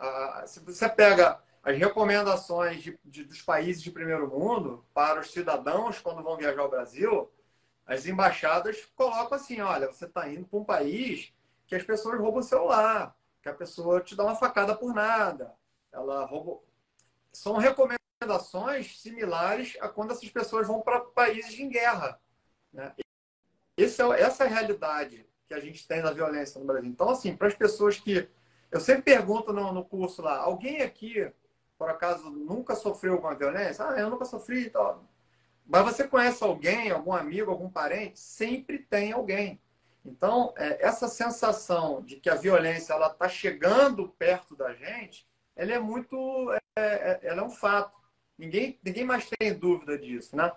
[0.46, 5.98] se você pega as recomendações de, de, dos países de primeiro mundo para os cidadãos
[5.98, 7.30] quando vão viajar ao Brasil,
[7.86, 11.32] as embaixadas colocam assim: olha, você está indo para um país
[11.66, 15.54] que as pessoas roubam o celular, que a pessoa te dá uma facada por nada.
[15.92, 16.66] Ela roubou.
[17.32, 22.20] São recomendações similares a quando essas pessoas vão para países em guerra.
[22.72, 22.92] Né?
[23.76, 26.88] Esse é, essa é a realidade que a gente tem da violência no Brasil.
[26.88, 28.28] Então, assim, para as pessoas que.
[28.70, 31.30] Eu sempre pergunto no, no curso lá: alguém aqui,
[31.78, 33.88] por acaso, nunca sofreu alguma violência?
[33.88, 35.04] Ah, eu nunca sofri e tal.
[35.66, 38.18] Mas você conhece alguém, algum amigo, algum parente?
[38.18, 39.60] Sempre tem alguém.
[40.04, 45.26] Então, é, essa sensação de que a violência ela está chegando perto da gente,
[45.56, 47.98] ela é muito, é, é, ela é um fato.
[48.38, 50.52] Ninguém, ninguém mais tem dúvida disso, né?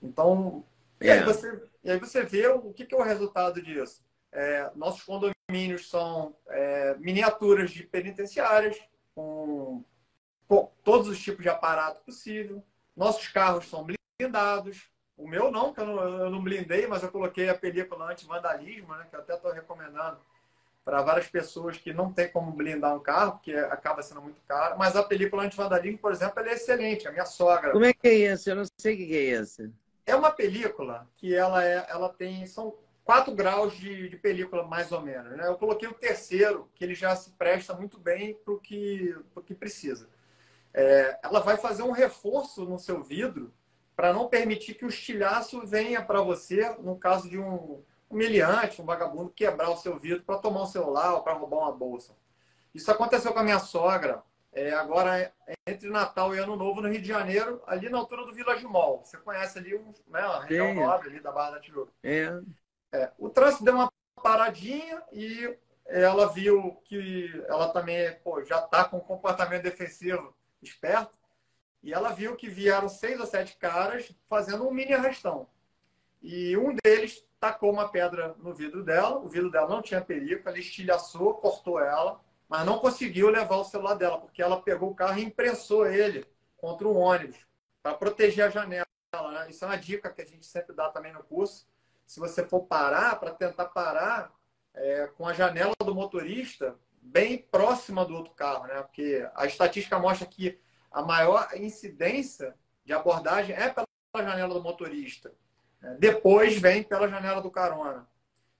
[0.00, 0.64] Então,
[1.00, 1.24] e aí, é.
[1.24, 4.04] você, e aí você vê o que, que é o resultado disso.
[4.30, 8.78] É, nossos condomínios são é, miniaturas de penitenciárias,
[9.14, 9.84] com,
[10.46, 12.64] com todos os tipos de aparato possível
[12.96, 13.84] Nossos carros são
[14.22, 14.90] blindados.
[15.16, 18.94] O meu não, que eu não, eu não blindei, mas eu coloquei a película anti-vandalismo,
[18.94, 20.18] né, que eu até estou recomendando
[20.84, 24.76] para várias pessoas que não tem como blindar um carro, porque acaba sendo muito caro.
[24.76, 27.06] Mas a película anti-vandalismo, por exemplo, é excelente.
[27.06, 27.70] A minha sogra.
[27.70, 28.50] Como é que é isso?
[28.50, 29.72] Eu não sei o que é isso.
[30.04, 32.44] É uma película que ela, é, ela tem.
[32.46, 35.36] São quatro graus de, de película, mais ou menos.
[35.36, 35.46] Né?
[35.46, 39.14] Eu coloquei o terceiro, que ele já se presta muito bem para o que,
[39.46, 40.08] que precisa.
[40.74, 43.52] É, ela vai fazer um reforço no seu vidro
[43.94, 48.84] para não permitir que o estilhaço venha para você, no caso de um humilhante, um
[48.84, 52.14] vagabundo, quebrar o seu vidro para tomar um celular ou para roubar uma bolsa.
[52.74, 55.32] Isso aconteceu com a minha sogra, é, agora
[55.66, 59.02] entre Natal e Ano Novo no Rio de Janeiro, ali na altura do Village Mall.
[59.02, 61.90] Você conhece ali um, né, a região nobre ali da Barra da Tijuca.
[62.02, 62.38] É.
[62.92, 63.90] É, o trânsito deu uma
[64.22, 71.21] paradinha e ela viu que ela também pô, já está com um comportamento defensivo esperto.
[71.82, 75.48] E ela viu que vieram seis ou sete caras fazendo um mini arrastão.
[76.22, 80.48] E um deles tacou uma pedra no vidro dela, o vidro dela não tinha perigo,
[80.48, 84.94] ele estilhaçou, cortou ela, mas não conseguiu levar o celular dela, porque ela pegou o
[84.94, 86.24] carro e imprensou ele
[86.56, 87.44] contra o ônibus,
[87.82, 88.86] para proteger a janela.
[89.12, 89.50] Né?
[89.50, 91.66] Isso é uma dica que a gente sempre dá também no curso.
[92.06, 94.32] Se você for parar, para tentar parar
[94.74, 98.80] é, com a janela do motorista bem próxima do outro carro, né?
[98.82, 100.60] Porque a estatística mostra que
[100.92, 105.32] a maior incidência de abordagem é pela janela do motorista.
[105.80, 105.96] Né?
[105.98, 108.06] Depois vem pela janela do carona.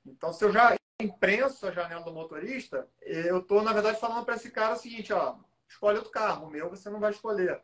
[0.04, 4.36] Então, se eu já imprenso a janela do motorista, eu estou, na verdade, falando para
[4.36, 5.36] esse cara o seguinte, ó,
[5.68, 7.60] escolhe outro carro, o meu você não vai escolher,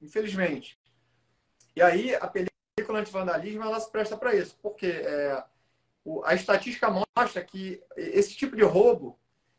[0.00, 0.78] infelizmente.
[1.74, 5.44] E aí, a película anti-vandalismo, ela se presta para isso, porque é,
[6.24, 9.18] a estatística mostra que esse tipo de roubo,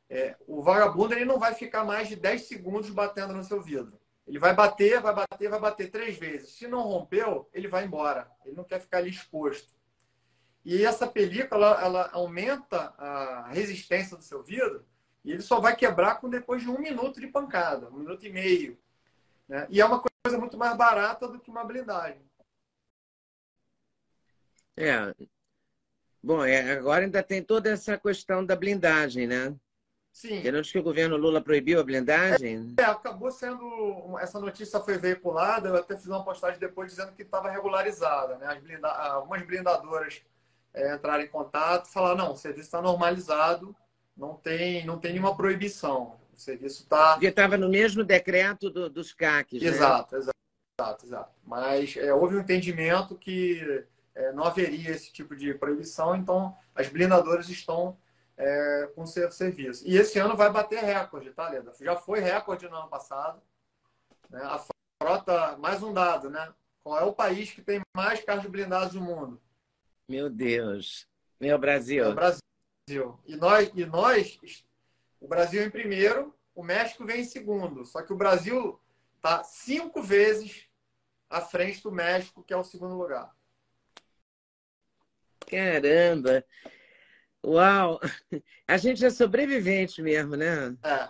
[0.09, 3.99] é, o vagabundo ele não vai ficar mais de 10 segundos batendo no seu vidro.
[4.27, 6.49] Ele vai bater, vai bater, vai bater três vezes.
[6.51, 8.29] Se não rompeu, ele vai embora.
[8.43, 9.73] Ele não quer ficar ali exposto.
[10.63, 14.83] E essa película, ela, ela aumenta a resistência do seu vidro
[15.23, 18.31] e ele só vai quebrar com depois de um minuto de pancada, um minuto e
[18.31, 18.77] meio.
[19.47, 19.67] Né?
[19.69, 22.21] E é uma coisa muito mais barata do que uma blindagem.
[24.75, 25.13] É.
[26.21, 29.55] Bom, é, agora ainda tem toda essa questão da blindagem, né?
[30.15, 30.41] Sim.
[30.45, 32.73] Eu não que o governo Lula proibiu a blindagem?
[32.79, 34.17] É, acabou sendo.
[34.17, 38.37] Essa notícia foi veiculada, eu até fiz uma postagem depois dizendo que estava regularizada.
[38.37, 38.47] Né?
[38.47, 38.87] As blinda...
[38.87, 40.21] Algumas blindadoras
[40.73, 43.75] é, entraram em contato e falaram: não, o serviço está normalizado,
[44.15, 46.15] não tem, não tem nenhuma proibição.
[46.33, 47.15] O serviço está.
[47.15, 49.61] Porque estava no mesmo decreto do, dos CACs.
[49.61, 50.21] Exato, né?
[50.21, 50.37] exato,
[50.79, 51.31] exato, exato.
[51.45, 53.83] Mas é, houve um entendimento que
[54.15, 57.97] é, não haveria esse tipo de proibição, então as blindadoras estão
[58.37, 59.87] é, com seu serviço.
[59.87, 61.71] E esse ano vai bater recorde, tá, Leda?
[61.79, 63.41] Já foi recorde no ano passado.
[64.29, 64.41] Né?
[64.43, 64.63] A
[65.01, 66.53] frota, mais um dado, né?
[66.83, 69.41] Qual é o país que tem mais carros blindados do mundo?
[70.07, 71.07] Meu Deus.
[71.39, 72.03] Meu Brasil.
[72.03, 73.19] É o Brasil.
[73.25, 74.39] E nós, e nós,
[75.19, 77.85] o Brasil em primeiro, o México vem em segundo.
[77.85, 78.79] Só que o Brasil
[79.15, 80.67] está cinco vezes
[81.29, 83.35] à frente do México, que é o segundo lugar.
[85.47, 86.45] Caramba!
[87.45, 87.99] Uau!
[88.67, 90.75] A gente é sobrevivente mesmo, né?
[90.83, 91.09] É.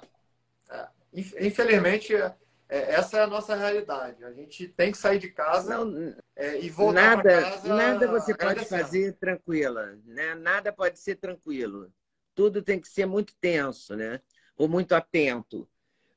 [0.76, 0.88] é.
[1.14, 2.36] Infelizmente, é,
[2.68, 4.24] é, essa é a nossa realidade.
[4.24, 7.74] A gente tem que sair de casa Não, é, e voltar para casa.
[7.74, 10.36] Nada você pode fazer tranquila, né?
[10.36, 11.92] Nada pode ser tranquilo.
[12.34, 14.20] Tudo tem que ser muito tenso, né?
[14.58, 15.68] Ou muito atento.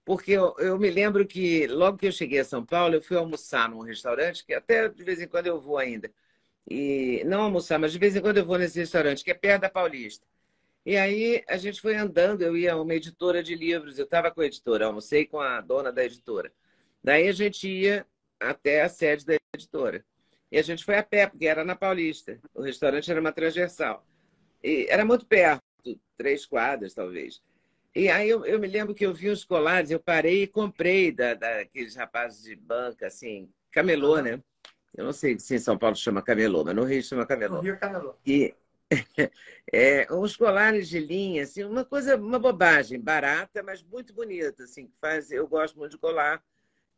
[0.04, 3.16] Porque eu, eu me lembro que logo que eu cheguei a São Paulo, eu fui
[3.16, 6.10] almoçar num restaurante, que até de vez em quando eu vou ainda
[6.70, 9.62] e não almoçar, mas de vez em quando eu vou nesse restaurante, que é perto
[9.62, 10.26] da Paulista.
[10.84, 14.30] E aí a gente foi andando, eu ia a uma editora de livros, eu estava
[14.30, 16.52] com a editora, almocei com a dona da editora.
[17.02, 18.06] Daí a gente ia
[18.40, 20.04] até a sede da editora.
[20.50, 22.40] E a gente foi a pé, porque era na Paulista.
[22.54, 24.06] O restaurante era uma transversal.
[24.62, 25.62] E era muito perto,
[26.16, 27.42] três quadras, talvez.
[27.94, 31.12] E aí eu, eu me lembro que eu vi os colares, eu parei e comprei
[31.12, 34.40] da, daqueles rapazes de banca, assim, camelô, né?
[34.98, 37.58] Eu não sei se em São Paulo chama camelô, mas no Rio chama camelô.
[37.58, 38.16] No Rio camelô.
[38.26, 38.52] E
[39.72, 44.88] é, uns colares de linha, assim, uma coisa, uma bobagem, barata, mas muito bonita, assim,
[44.88, 45.30] que faz.
[45.30, 46.42] Eu gosto muito de colar.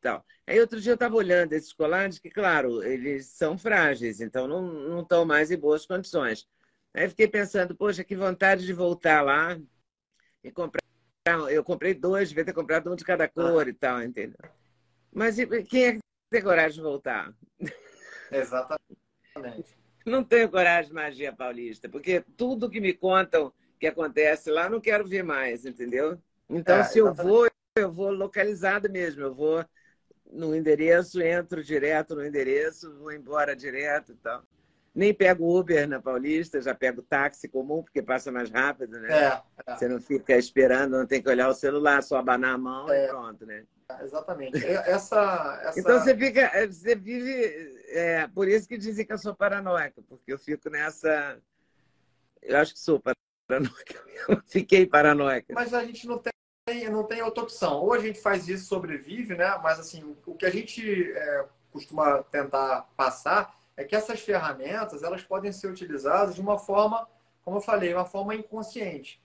[0.00, 0.24] Tal.
[0.46, 4.62] Aí outro dia eu estava olhando esses colares, que, claro, eles são frágeis, então não,
[4.62, 6.48] não estão mais em boas condições.
[6.94, 9.60] Aí fiquei pensando, poxa, que vontade de voltar lá
[10.42, 10.80] e comprar.
[11.50, 13.68] Eu comprei dois, devia ter comprado um de cada cor ah.
[13.68, 14.38] e tal, entendeu?
[15.12, 15.36] Mas
[15.68, 15.98] quem é que
[16.30, 17.30] tem coragem de voltar?
[18.32, 19.78] Exatamente.
[20.04, 24.80] Não tenho coragem de magia paulista, porque tudo que me contam que acontece lá, não
[24.80, 26.18] quero ver mais, entendeu?
[26.48, 29.64] Então, é, se eu vou, eu vou localizado mesmo, eu vou
[30.30, 34.42] no endereço, entro direto no endereço, vou embora direto e tal.
[34.94, 39.08] Nem pego Uber na Paulista, já pego táxi comum, porque passa mais rápido, né?
[39.08, 39.76] É, é.
[39.76, 43.04] Você não fica esperando, não tem que olhar o celular, só abanar a mão É.
[43.04, 43.64] e pronto, né?
[44.02, 44.64] Exatamente.
[44.64, 45.80] Essa, essa...
[45.80, 47.32] Então você fica, você vive,
[47.88, 51.40] é, por isso que dizem que eu sou paranoica, porque eu fico nessa,
[52.42, 55.52] eu acho que sou paranoica, eu fiquei paranoica.
[55.54, 57.80] Mas a gente não tem, não tem outra opção.
[57.80, 59.58] Ou a gente faz isso, sobrevive, né?
[59.62, 65.22] Mas assim, o que a gente é, costuma tentar passar é que essas ferramentas elas
[65.22, 67.08] podem ser utilizadas de uma forma,
[67.44, 69.22] como eu falei, uma forma inconsciente.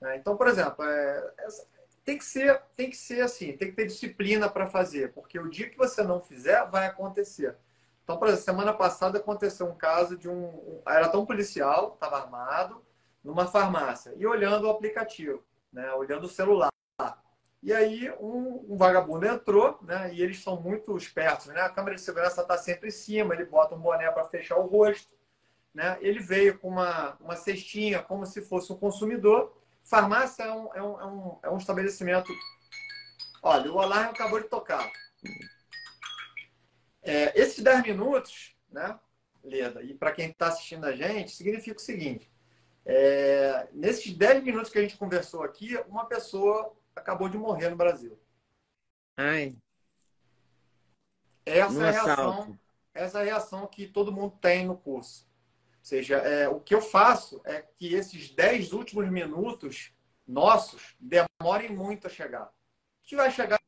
[0.00, 0.16] né?
[0.16, 1.66] Então, por exemplo, é, essa-
[2.04, 5.50] tem que ser, tem que ser assim, tem que ter disciplina para fazer, porque o
[5.50, 7.56] dia que você não fizer, vai acontecer.
[8.04, 12.18] Então, por exemplo, semana passada aconteceu um caso de um, um era tão policial, estava
[12.18, 12.80] armado,
[13.24, 15.42] numa farmácia e olhando o aplicativo,
[15.72, 16.68] né, olhando o celular.
[17.62, 20.12] E aí um, um vagabundo entrou, né?
[20.12, 21.60] E eles são muito espertos, né?
[21.60, 24.66] A câmera de segurança está sempre em cima, ele bota um boné para fechar o
[24.66, 25.14] rosto,
[25.74, 25.98] né?
[26.00, 29.56] Ele veio com uma, uma cestinha como se fosse um consumidor.
[29.82, 32.32] Farmácia é um, é um, é um, é um estabelecimento.
[33.42, 34.90] Olha, o alarme acabou de tocar.
[37.02, 38.98] É, esses 10 minutos, né,
[39.44, 42.30] Leda, e para quem está assistindo a gente, significa o seguinte:
[42.84, 47.76] é, nesses 10 minutos que a gente conversou aqui, uma pessoa acabou de morrer no
[47.76, 48.18] Brasil.
[49.16, 49.56] Ai,
[51.44, 52.58] Essa é a reação,
[52.92, 55.26] essa reação que todo mundo tem no curso.
[55.78, 59.92] Ou seja, é, o que eu faço é que esses 10 últimos minutos
[60.26, 62.44] nossos demorem muito a chegar.
[62.44, 63.60] A gente vai chegar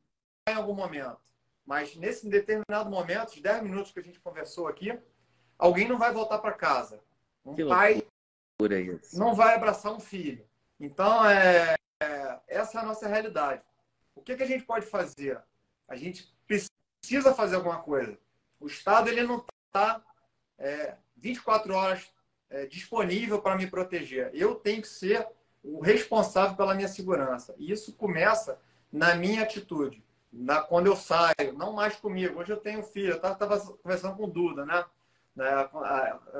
[0.49, 1.21] em algum momento,
[1.65, 4.99] mas nesse determinado momento, os 10 minutos que a gente conversou aqui,
[5.57, 7.01] alguém não vai voltar para casa.
[7.45, 8.05] Um Que pai
[9.13, 10.45] não vai abraçar um filho.
[10.77, 13.61] Então, é, é, essa é a nossa realidade.
[14.15, 15.41] O que, que a gente pode fazer?
[15.87, 18.17] A gente precisa fazer alguma coisa.
[18.59, 20.01] O Estado ele não está
[20.57, 22.11] é, 24 horas
[22.49, 24.31] é, disponível para me proteger.
[24.33, 25.27] Eu tenho que ser
[25.63, 27.53] o responsável pela minha segurança.
[27.57, 28.59] E isso começa
[28.91, 30.03] na minha atitude.
[30.31, 32.39] Na, quando eu saio, não mais comigo.
[32.39, 33.13] Hoje eu tenho filho.
[33.13, 34.85] Eu estava conversando com o Duda, né?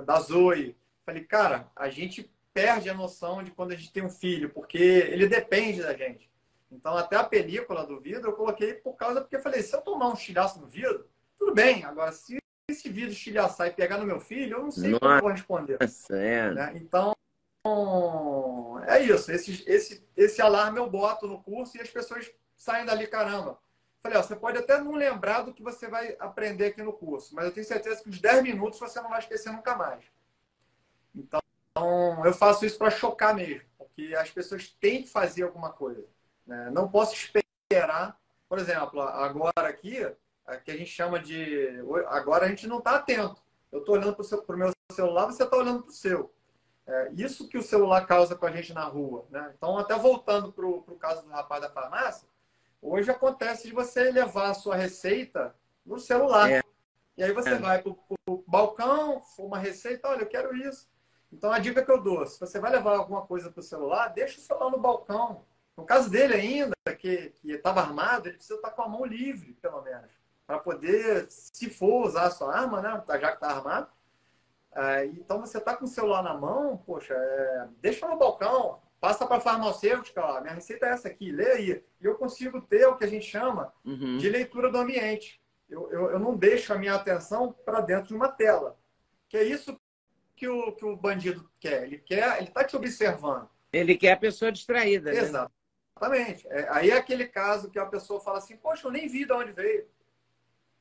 [0.06, 0.76] Da Zoe.
[1.06, 4.78] Falei, cara, a gente perde a noção de quando a gente tem um filho, porque
[4.78, 6.30] ele depende da gente.
[6.72, 9.82] Então, até a película do vidro eu coloquei por causa, porque eu falei, se eu
[9.82, 11.08] tomar um estilhaço no vidro,
[11.38, 11.84] tudo bem.
[11.84, 12.38] Agora, se
[12.70, 15.78] esse vidro estilhaçar e pegar no meu filho, eu não sei como eu vou responder.
[15.82, 16.52] Nossa, é.
[16.52, 16.74] né?
[16.76, 17.14] Então,
[18.88, 19.32] é isso.
[19.32, 23.60] Esse, esse, esse alarme eu boto no curso e as pessoas saem dali, caramba.
[24.02, 27.36] Falei, ó, você pode até não lembrar do que você vai aprender aqui no curso,
[27.36, 30.06] mas eu tenho certeza que os 10 minutos você não vai esquecer nunca mais.
[31.14, 31.42] Então,
[32.26, 36.06] eu faço isso para chocar mesmo, porque as pessoas têm que fazer alguma coisa.
[36.46, 36.70] né?
[36.72, 40.04] Não posso esperar, por exemplo, agora aqui,
[40.46, 41.80] a que a gente chama de.
[42.08, 43.42] Agora a gente não está atento.
[43.72, 46.34] Eu estou olhando para o meu celular, você está olhando para o seu.
[46.88, 49.28] É isso que o celular causa com a gente na rua.
[49.30, 49.54] Né?
[49.56, 52.28] Então, até voltando para o caso do rapaz da farmácia,
[52.82, 56.50] hoje acontece de você levar a sua receita no celular.
[56.52, 56.62] É.
[57.15, 57.56] E aí você É.
[57.60, 60.89] vai para o balcão, uma receita, olha, eu quero isso.
[61.32, 64.08] Então, a dica que eu dou, se você vai levar alguma coisa para o celular,
[64.10, 65.46] deixa o celular no balcão.
[65.78, 69.82] No caso dele ainda, que estava armado, ele precisa estar com a mão livre, pelo
[69.82, 70.10] menos.
[70.46, 73.88] Para poder, se for usar a sua arma, né, já que está armado.
[74.76, 79.26] É, então, você está com o celular na mão, poxa, é, deixa no balcão, passa
[79.26, 81.84] para a farmacêutica, ó, minha receita é essa aqui, lê aí.
[82.02, 84.18] E eu consigo ter o que a gente chama Uhum.
[84.18, 85.42] de leitura do ambiente.
[85.70, 88.78] Eu, eu, eu não deixo a minha atenção para dentro de uma tela.
[89.28, 89.79] Que é isso
[90.39, 91.84] que o, que o bandido quer.
[91.84, 93.49] Ele quer, ele está te observando.
[93.73, 95.19] Ele quer a pessoa distraída, né?
[95.19, 96.47] Exatamente.
[96.47, 99.34] É, aí é aquele caso que a pessoa fala assim, poxa, eu nem vi de
[99.34, 99.86] onde veio.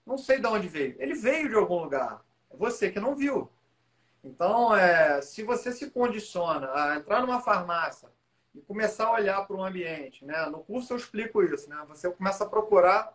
[0.07, 0.95] Não sei de onde veio.
[1.01, 2.25] Ele veio de algum lugar.
[2.49, 3.51] É você que não viu.
[4.23, 8.09] Então, é, se você se condiciona a entrar numa farmácia
[8.55, 10.47] e começar a olhar para o ambiente, né?
[10.47, 11.85] no curso eu explico isso, né?
[11.89, 13.09] você começa a procurar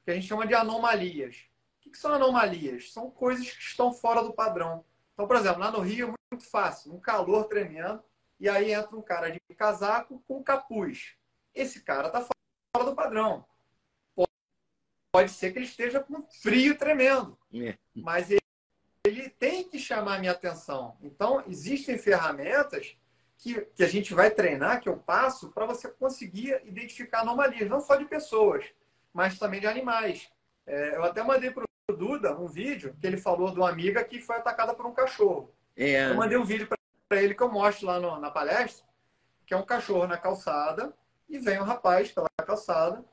[0.00, 1.48] o que a gente chama de anomalias.
[1.78, 2.92] O que, que são anomalias?
[2.92, 4.84] São coisas que estão fora do padrão.
[5.18, 8.00] Então, por exemplo, lá no Rio é muito fácil, um calor tremendo,
[8.38, 11.16] e aí entra um cara de casaco com capuz.
[11.52, 13.44] Esse cara está fora do padrão.
[15.10, 17.76] Pode ser que ele esteja com frio tremendo, É.
[17.96, 18.40] mas ele,
[19.04, 20.96] ele tem que chamar a minha atenção.
[21.02, 22.96] Então, existem ferramentas
[23.38, 27.80] que, que a gente vai treinar, que eu passo, para você conseguir identificar anomalias, não
[27.80, 28.64] só de pessoas,
[29.12, 30.30] mas também de animais.
[30.64, 34.04] É, eu até mandei para o Duda um vídeo que ele falou de uma amiga
[34.04, 35.50] que foi atacada por um cachorro.
[35.74, 36.10] É.
[36.10, 36.68] Eu mandei um vídeo
[37.08, 38.84] para ele que eu mostro lá no- na palestra,
[39.46, 40.92] que é um cachorro na calçada,
[41.28, 43.04] e vem um rapaz pela calçada,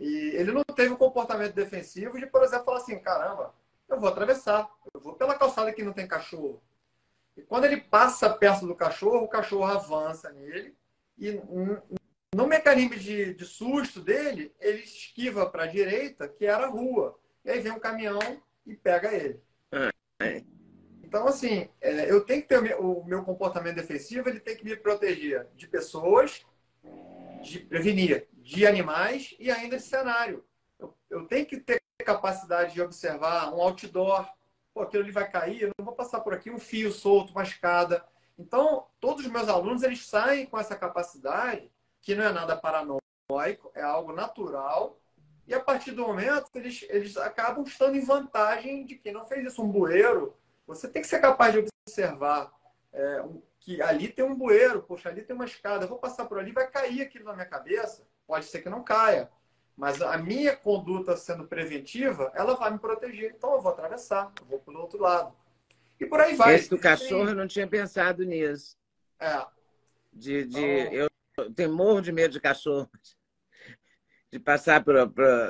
[0.00, 3.52] E ele não teve o um comportamento defensivo de, por exemplo, falar assim: caramba,
[3.88, 6.62] eu vou atravessar, eu vou pela calçada que não tem cachorro.
[7.36, 10.72] E quando ele passa perto do cachorro, o cachorro avança nele
[11.18, 11.32] e
[12.32, 17.18] no mecanismo de, de susto dele, ele esquiva para a direita, que era a rua.
[17.48, 18.20] E aí vem um caminhão
[18.66, 19.40] e pega ele.
[21.02, 24.54] Então, assim, é, eu tenho que ter o meu, o meu, comportamento defensivo, ele tem
[24.54, 26.44] que me proteger de pessoas,
[27.42, 30.44] de prevenir de animais e ainda de cenário.
[30.78, 34.28] Eu, eu tenho que ter capacidade de observar um outdoor.
[34.74, 37.44] Pô, aquilo ali vai cair, eu não vou passar por aqui um fio solto, uma
[37.44, 38.04] escada.
[38.38, 41.72] Então, todos os meus alunos, eles saem com essa capacidade
[42.02, 45.00] que não é nada paranoico, é algo natural.
[45.48, 49.46] E a partir do momento, eles, eles acabam estando em vantagem de quem não fez
[49.46, 49.62] isso.
[49.62, 50.36] Um bueiro,
[50.66, 52.52] você tem que ser capaz de observar
[52.92, 53.24] é,
[53.58, 56.52] que ali tem um bueiro, poxa, ali tem uma escada, eu vou passar por ali,
[56.52, 58.06] vai cair aquilo na minha cabeça.
[58.26, 59.30] Pode ser que não caia.
[59.74, 63.32] Mas a minha conduta sendo preventiva, ela vai me proteger.
[63.34, 65.34] Então eu vou atravessar, eu vou para o outro lado.
[65.98, 66.56] E por aí vai.
[66.56, 68.76] Esse do cachorro, eu não tinha pensado nisso.
[69.18, 69.46] É.
[70.12, 71.08] De, de, então...
[71.38, 72.90] eu, tenho morro de medo de cachorro,
[74.30, 75.06] de passar para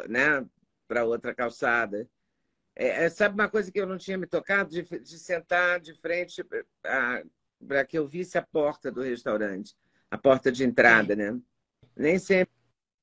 [0.08, 0.46] né,
[1.04, 2.08] outra calçada.
[2.74, 4.70] É, é, sabe uma coisa que eu não tinha me tocado?
[4.70, 6.44] De, de sentar de frente
[7.66, 9.76] para que eu visse a porta do restaurante,
[10.10, 11.20] a porta de entrada, Sim.
[11.20, 11.40] né?
[11.96, 12.52] Nem sempre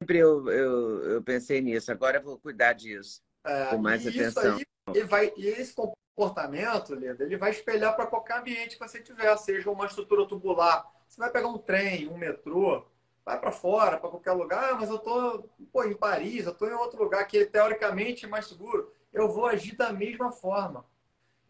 [0.09, 1.91] eu, eu, eu, pensei nisso.
[1.91, 4.57] Agora eu vou cuidar disso é, com mais atenção.
[4.88, 9.36] Aí, vai, e esse comportamento, Leda, ele vai espelhar para qualquer ambiente que você tiver,
[9.38, 12.86] seja uma estrutura tubular você vai pegar um trem, um metrô,
[13.26, 16.67] vai para fora, para qualquer lugar, ah, mas eu tô pô, em Paris, eu tô
[16.67, 18.93] em outro lugar que teoricamente é mais seguro.
[19.11, 20.86] Eu vou agir da mesma forma.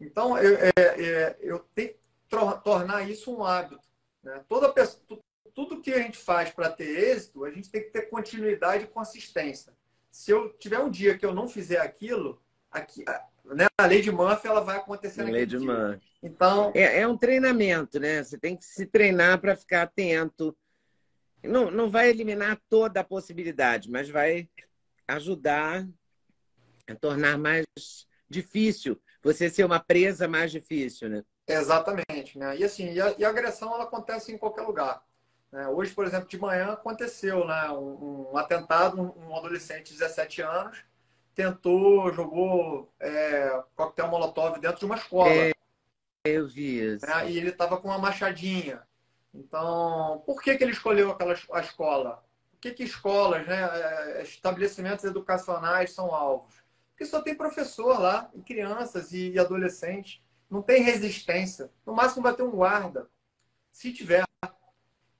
[0.00, 1.98] Então, eu, é, é, eu tenho que
[2.64, 3.86] tornar isso um hábito.
[4.22, 4.42] Né?
[4.48, 5.20] Toda pessoa,
[5.54, 8.88] tudo que a gente faz para ter êxito, a gente tem que ter continuidade e
[8.88, 9.72] consistência.
[10.10, 13.04] Se eu tiver um dia que eu não fizer aquilo, aqui,
[13.44, 13.66] né?
[13.78, 15.66] A lei de Murphy ela vai acontecer naquele lei de dia.
[15.66, 16.02] Murphy.
[16.22, 18.22] Então é, é um treinamento, né?
[18.22, 20.56] Você tem que se treinar para ficar atento.
[21.42, 24.48] Não, não vai eliminar toda a possibilidade, mas vai
[25.06, 25.86] ajudar
[26.88, 27.64] a tornar mais
[28.28, 31.22] difícil você ser uma presa mais difícil, né?
[31.46, 32.56] Exatamente, né?
[32.56, 35.02] E assim, e a, e a agressão ela acontece em qualquer lugar.
[35.52, 35.66] Né?
[35.68, 37.70] Hoje, por exemplo, de manhã aconteceu, né?
[37.70, 40.84] Um, um atentado, um, um adolescente de 17 anos
[41.34, 45.30] tentou, jogou é, coquetel molotov dentro de uma escola.
[45.30, 45.52] É,
[46.24, 47.06] eu vi isso.
[47.06, 47.30] Né?
[47.30, 48.82] E ele estava com uma machadinha.
[49.34, 52.24] Então, por que, que ele escolheu aquela a escola?
[52.50, 56.64] Por que, que escolas, né, é, estabelecimentos educacionais são alvos?
[56.90, 60.22] Porque só tem professor lá, e crianças e adolescentes.
[60.48, 61.70] Não tem resistência.
[61.84, 63.10] No máximo vai ter um guarda.
[63.70, 64.24] Se tiver.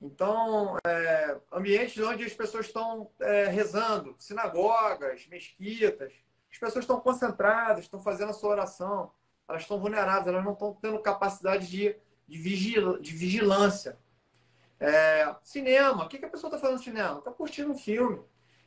[0.00, 6.12] Então, é, ambientes onde as pessoas estão é, rezando, sinagogas, mesquitas,
[6.50, 9.12] as pessoas estão concentradas, estão fazendo a sua oração,
[9.46, 11.96] elas estão vulneráveis, elas não estão tendo capacidade de,
[12.26, 13.98] de, vigil, de vigilância.
[14.78, 17.18] É, cinema, o que, que a pessoa está fazendo no cinema?
[17.18, 18.20] Está curtindo um filme.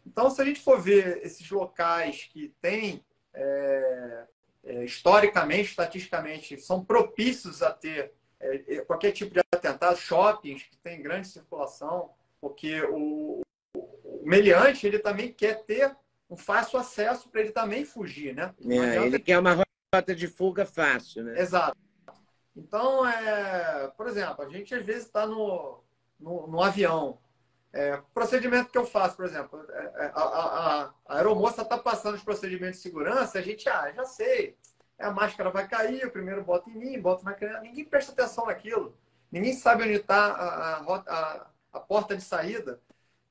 [0.06, 4.24] Então, se a gente for ver esses locais que têm, é,
[4.64, 10.78] é, historicamente, estatisticamente, são propícios a ter é, é, qualquer tipo de atentado, shoppings que
[10.78, 13.42] tem grande circulação, porque o,
[13.76, 15.96] o meliante ele também quer ter
[16.30, 18.54] um fácil acesso para ele também fugir, né?
[18.68, 21.40] É, ele quer uma rota de fuga fácil, né?
[21.40, 21.78] Exato.
[22.60, 25.82] Então, é, por exemplo, a gente às vezes está no,
[26.20, 27.18] no, no, avião.
[27.72, 32.16] É, procedimento que eu faço, por exemplo, é, é a, a, a aeromoça está passando
[32.16, 34.58] os procedimentos de segurança, a gente, ah, já sei,
[35.00, 37.62] a máscara vai cair, eu primeiro boto em mim, boto na criança.
[37.62, 38.96] Ninguém presta atenção naquilo.
[39.32, 42.82] Ninguém sabe onde está a, a, porta de saída.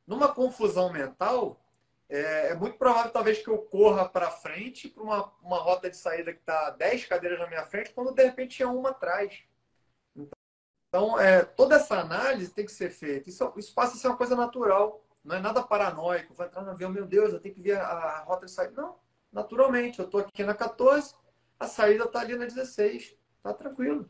[0.06, 1.60] Numa confusão mental,
[2.08, 5.96] é, é muito provável talvez que eu corra para frente para uma, uma rota de
[5.96, 9.42] saída que está 10 cadeiras na minha frente, quando de repente tinha uma atrás.
[10.88, 13.28] Então, é, toda essa análise tem que ser feita.
[13.28, 15.04] Isso, isso passa a ser uma coisa natural.
[15.22, 16.32] Não é nada paranoico.
[16.32, 18.80] Vai entrar no avião, meu Deus, eu tenho que ver a, a rota de saída.
[18.80, 18.96] Não,
[19.30, 19.98] naturalmente.
[19.98, 21.14] Eu estou aqui na 14,
[21.60, 23.14] a saída está ali na 16.
[23.36, 24.08] Está tranquilo.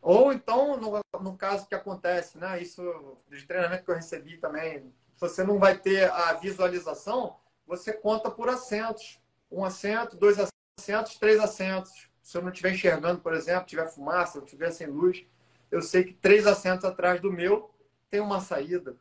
[0.00, 2.62] Ou então, no, no caso que acontece, né?
[2.62, 2.82] Isso
[3.28, 7.36] de treinamento que eu recebi também, você não vai ter a visualização,
[7.66, 9.20] você conta por assentos.
[9.50, 10.36] Um assento, dois
[10.78, 12.08] assentos, três assentos.
[12.22, 15.24] Se eu não estiver enxergando, por exemplo, tiver fumaça, estiver sem luz,
[15.70, 17.70] eu sei que três assentos atrás do meu
[18.10, 18.96] tem uma saída.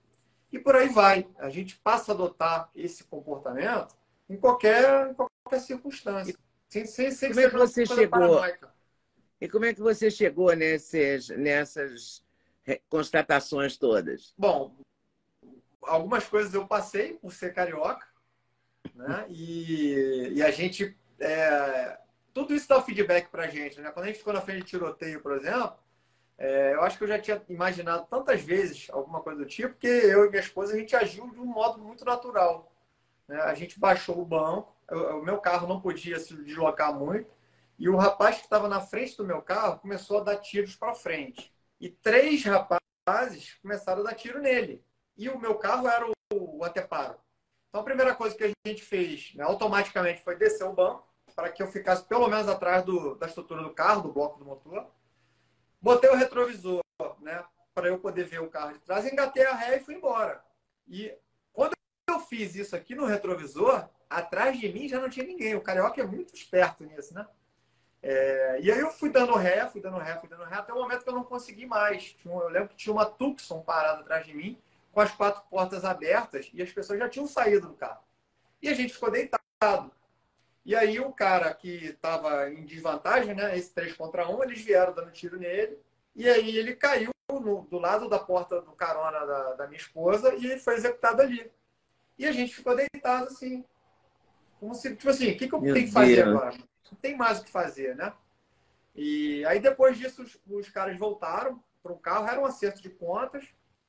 [0.51, 1.27] E por aí vai.
[1.37, 3.95] A gente passa a adotar esse comportamento
[4.29, 6.35] em qualquer, em qualquer circunstância.
[6.69, 8.09] Sem, sem, sem como é que você chegou?
[8.09, 8.73] Paranoica.
[9.39, 12.23] E como é que você chegou nesses, nessas
[12.89, 14.33] constatações todas?
[14.37, 14.75] Bom,
[15.87, 18.05] algumas coisas eu passei por ser carioca,
[18.93, 19.25] Né?
[19.29, 20.97] E, e a gente.
[21.19, 21.97] É,
[22.33, 23.79] tudo isso dá feedback para a gente.
[23.79, 23.91] Né?
[23.91, 25.77] Quando a gente ficou na frente de tiroteio, por exemplo,
[26.37, 29.87] é, eu acho que eu já tinha imaginado tantas vezes alguma coisa do tipo, que
[29.87, 32.71] eu e minha esposa a gente agiu de um modo muito natural.
[33.27, 33.39] Né?
[33.41, 37.33] A gente baixou o banco, o meu carro não podia se deslocar muito,
[37.79, 40.93] e o rapaz que estava na frente do meu carro começou a dar tiros para
[40.93, 41.53] frente.
[41.79, 44.83] E três rapazes começaram a dar tiro nele.
[45.17, 47.15] E o meu carro era o, o anteparo.
[47.69, 51.51] Então a primeira coisa que a gente fez né, automaticamente foi descer o banco, para
[51.51, 54.87] que eu ficasse pelo menos atrás do, da estrutura do carro, do bloco do motor.
[55.81, 56.81] Botei o retrovisor,
[57.19, 57.43] né,
[57.73, 60.41] para eu poder ver o carro de trás, engatei a ré e fui embora.
[60.87, 61.13] E
[61.51, 61.73] quando
[62.09, 65.55] eu fiz isso aqui no retrovisor, atrás de mim já não tinha ninguém.
[65.55, 67.27] O carioca é muito esperto nisso, né?
[68.01, 70.75] É, e aí eu fui dando ré, fui dando ré, fui dando ré, até o
[70.75, 72.15] momento que eu não consegui mais.
[72.23, 74.61] Eu lembro que tinha uma Tucson parada atrás de mim,
[74.95, 78.01] com as quatro portas abertas, e as pessoas já tinham saído do carro.
[78.61, 79.91] E a gente ficou deitado.
[80.63, 83.57] E aí o cara que estava em desvantagem, né?
[83.57, 85.77] Esse 3 contra 1, eles vieram dando tiro nele.
[86.15, 90.33] E aí ele caiu no, do lado da porta do carona da, da minha esposa
[90.33, 91.51] e foi executado ali.
[92.17, 93.65] E a gente ficou deitado assim.
[94.61, 96.27] Como se, tipo assim, o que, que eu Meu tenho que fazer Deus.
[96.29, 96.57] agora?
[96.89, 98.13] Não tem mais o que fazer, né?
[98.95, 102.89] E aí depois disso os, os caras voltaram para o carro, era um acerto de
[102.89, 103.45] contas,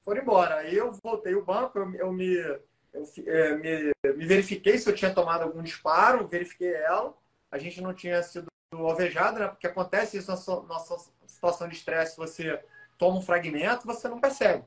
[0.07, 0.59] foram embora.
[0.59, 4.95] Aí eu voltei o banco, eu, eu me eu é, me, me, verifiquei se eu
[4.95, 7.13] tinha tomado algum disparo, verifiquei ela.
[7.51, 9.49] A gente não tinha sido alvejado, né?
[9.49, 12.65] Porque acontece isso na nossa situação de estresse, você
[12.97, 14.65] toma um fragmento, você não percebe.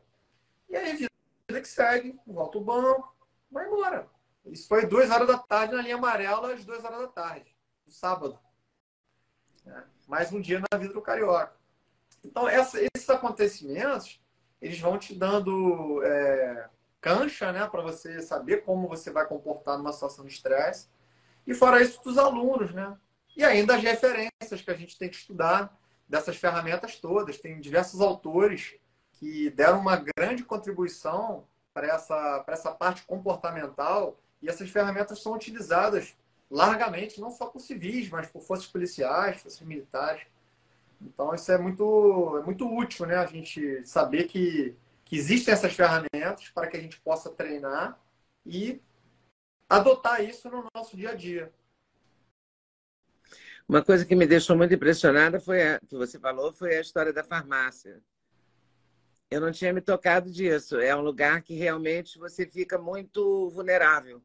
[0.69, 3.15] E aí, vida que segue, volta o banco,
[3.49, 4.07] vai embora.
[4.45, 7.91] Isso foi duas horas da tarde na linha amarela, às duas horas da tarde, no
[7.91, 8.39] sábado.
[9.65, 11.57] É, mais um dia na vida do carioca.
[12.23, 14.18] Então, essa, esses acontecimentos,
[14.61, 16.69] eles vão te dando é,
[17.01, 20.87] cancha, né, para você saber como você vai comportar numa situação de estresse.
[21.47, 22.95] E fora isso, dos alunos, né?
[23.35, 25.75] E ainda as referências que a gente tem que estudar
[26.07, 27.37] dessas ferramentas todas.
[27.37, 28.75] Tem diversos autores
[29.13, 36.15] que deram uma grande contribuição para essa, essa parte comportamental e essas ferramentas são utilizadas
[36.49, 40.23] largamente, não só por civis, mas por forças policiais, forças militares.
[41.01, 43.15] Então, isso é muito, é muito útil, né?
[43.15, 44.75] A gente saber que
[45.09, 47.99] que existem essas ferramentas para que a gente possa treinar
[48.45, 48.79] e
[49.67, 51.51] adotar isso no nosso dia a dia.
[53.67, 57.11] Uma coisa que me deixou muito impressionada foi a que você falou foi a história
[57.11, 57.99] da farmácia.
[59.31, 60.79] Eu não tinha me tocado disso.
[60.79, 64.21] É um lugar que realmente você fica muito vulnerável.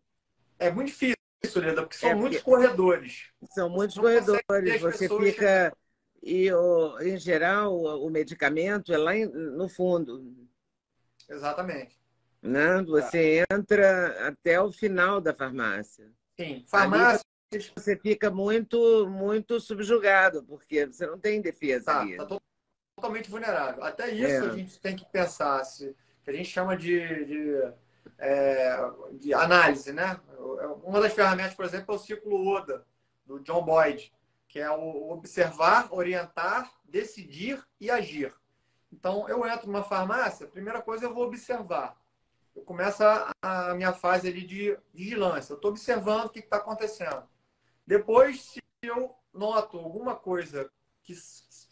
[0.58, 1.16] É muito difícil,
[1.56, 3.30] Leda, porque são é muitos corredores.
[3.54, 4.80] São muitos corredores.
[4.82, 5.74] Você fica.
[6.26, 10.34] E, o, em geral, o, medicamento é lá no fundo.
[11.28, 12.00] Exatamente.
[12.40, 12.82] Né?
[12.84, 13.54] Você é.
[13.54, 16.10] entra até o final da farmácia.
[16.40, 17.22] Sim, farmácia.
[17.76, 22.16] você fica muito, muito subjugado, porque você não tem defesa tá, ali.
[22.16, 22.40] Tá
[22.96, 23.84] totalmente vulnerável.
[23.84, 24.48] Até isso é.
[24.48, 25.94] a gente tem que pensar, se,
[26.24, 27.72] que a gente chama de, de,
[28.18, 28.78] é,
[29.12, 30.18] de análise, né?
[30.82, 32.86] Uma das ferramentas, por exemplo, é o ciclo ODA,
[33.26, 34.10] do John Boyd,
[34.54, 38.32] que é o observar, orientar, decidir e agir.
[38.92, 42.00] Então, eu entro numa farmácia, primeira coisa eu vou observar.
[42.54, 45.52] Eu começo a, a minha fase ali de vigilância.
[45.52, 47.24] Eu estou observando o que está acontecendo.
[47.84, 50.70] Depois, se eu noto alguma coisa
[51.02, 51.14] que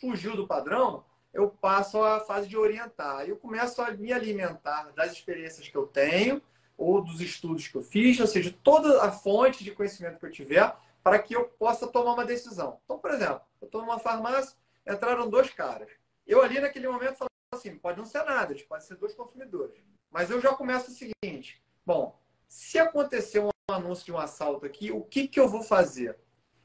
[0.01, 3.29] fugiu do padrão, eu passo a fase de orientar.
[3.29, 6.43] Eu começo a me alimentar das experiências que eu tenho
[6.77, 10.33] ou dos estudos que eu fiz, ou seja, toda a fonte de conhecimento que eu
[10.33, 12.81] tiver para que eu possa tomar uma decisão.
[12.85, 15.91] Então, por exemplo, eu estou numa farmácia, entraram dois caras.
[16.27, 19.77] Eu ali naquele momento falo assim, pode não ser nada, pode ser dois consumidores.
[20.11, 24.91] Mas eu já começo o seguinte, bom, se acontecer um anúncio de um assalto aqui,
[24.93, 26.19] o que, que eu vou fazer?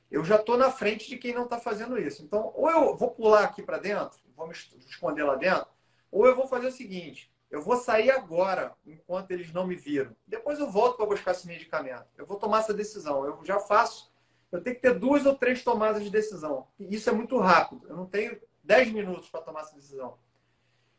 [0.10, 2.24] Eu já estou na frente de quem não está fazendo isso.
[2.24, 5.68] Então, ou eu vou pular aqui para dentro, vou me esconder lá dentro,
[6.12, 10.16] ou eu vou fazer o seguinte, eu vou sair agora, enquanto eles não me viram.
[10.26, 12.06] Depois eu volto para buscar esse medicamento.
[12.18, 13.26] Eu vou tomar essa decisão.
[13.26, 14.07] Eu já faço.
[14.52, 16.68] Eu tenho que ter duas ou três tomadas de decisão.
[16.80, 17.88] E isso é muito rápido.
[17.88, 20.18] Eu não tenho 10 minutos para tomar essa decisão.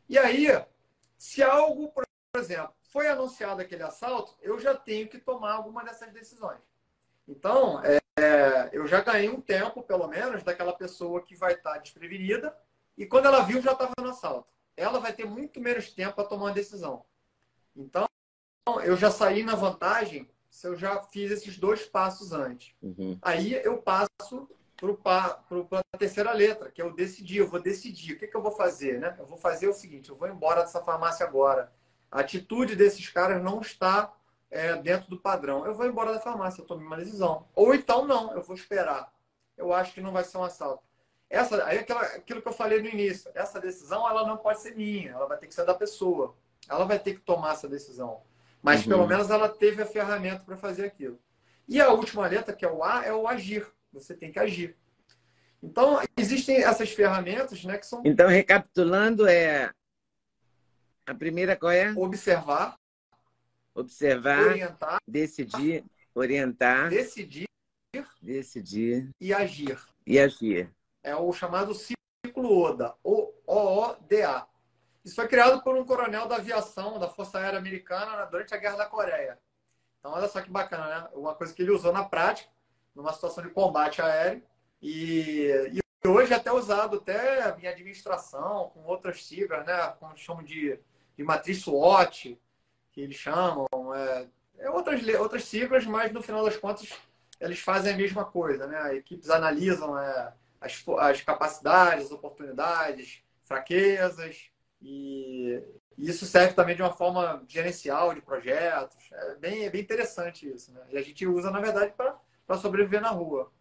[0.07, 0.47] E aí,
[1.17, 2.03] se algo, por
[2.35, 6.59] exemplo, foi anunciado aquele assalto, eu já tenho que tomar alguma dessas decisões.
[7.27, 12.55] Então, é, eu já ganhei um tempo, pelo menos, daquela pessoa que vai estar desprevenida,
[12.97, 14.51] e quando ela viu, já estava no assalto.
[14.75, 17.05] Ela vai ter muito menos tempo para tomar uma decisão.
[17.75, 18.07] Então,
[18.83, 22.73] eu já saí na vantagem se eu já fiz esses dois passos antes.
[22.81, 23.17] Uhum.
[23.21, 24.49] Aí eu passo
[25.03, 27.37] para a terceira letra, que é o decidir.
[27.37, 28.13] Eu vou decidir.
[28.13, 28.99] O que, que eu vou fazer?
[28.99, 29.15] Né?
[29.19, 31.71] Eu vou fazer o seguinte: eu vou embora dessa farmácia agora.
[32.11, 34.13] A atitude desses caras não está
[34.49, 35.65] é, dentro do padrão.
[35.65, 37.47] Eu vou embora da farmácia, eu tomei uma decisão.
[37.55, 39.13] Ou então não, eu vou esperar.
[39.57, 40.83] Eu acho que não vai ser um assalto.
[41.29, 44.75] Essa, aí aquela, aquilo que eu falei no início, essa decisão ela não pode ser
[44.75, 46.35] minha, ela vai ter que ser da pessoa.
[46.67, 48.21] Ela vai ter que tomar essa decisão.
[48.61, 48.89] Mas uhum.
[48.89, 51.19] pelo menos ela teve a ferramenta para fazer aquilo.
[51.67, 53.65] E a última letra, que é o A, é o agir.
[53.93, 54.75] Você tem que agir.
[55.61, 58.01] Então, existem essas ferramentas né, que são.
[58.05, 59.71] Então, recapitulando, é.
[61.05, 61.91] A primeira qual é?
[61.95, 62.75] Observar.
[63.73, 64.47] Observar.
[64.47, 64.97] Orientar.
[65.07, 65.83] Decidir.
[66.13, 66.89] Orientar.
[66.89, 67.47] Decidir.
[68.21, 69.09] Decidir.
[69.19, 69.79] E agir.
[70.05, 70.69] E agir.
[71.03, 72.95] É o chamado ciclo ODA.
[73.03, 74.47] O-O-D-A.
[75.03, 78.77] Isso foi criado por um coronel da aviação da Força Aérea Americana durante a Guerra
[78.77, 79.39] da Coreia.
[79.99, 81.09] Então, olha só que bacana, né?
[81.13, 82.49] Uma coisa que ele usou na prática,
[82.95, 84.41] numa situação de combate aéreo.
[84.81, 89.93] E, e hoje é até usado até em administração, com outras siglas, né?
[89.99, 90.79] Como chamam de,
[91.17, 92.39] de matriz SWOT,
[92.91, 93.67] que eles chamam.
[93.95, 94.27] É,
[94.59, 96.89] é outras, outras siglas, mas no final das contas
[97.39, 98.95] eles fazem a mesma coisa, né?
[98.95, 104.49] Equipes analisam é, as, as capacidades, oportunidades, fraquezas,
[104.81, 105.61] e
[105.97, 108.97] isso serve também de uma forma gerencial de projetos.
[109.11, 110.73] É bem, é bem interessante isso.
[110.73, 110.81] Né?
[110.91, 113.51] E a gente usa, na verdade, para sobreviver na rua.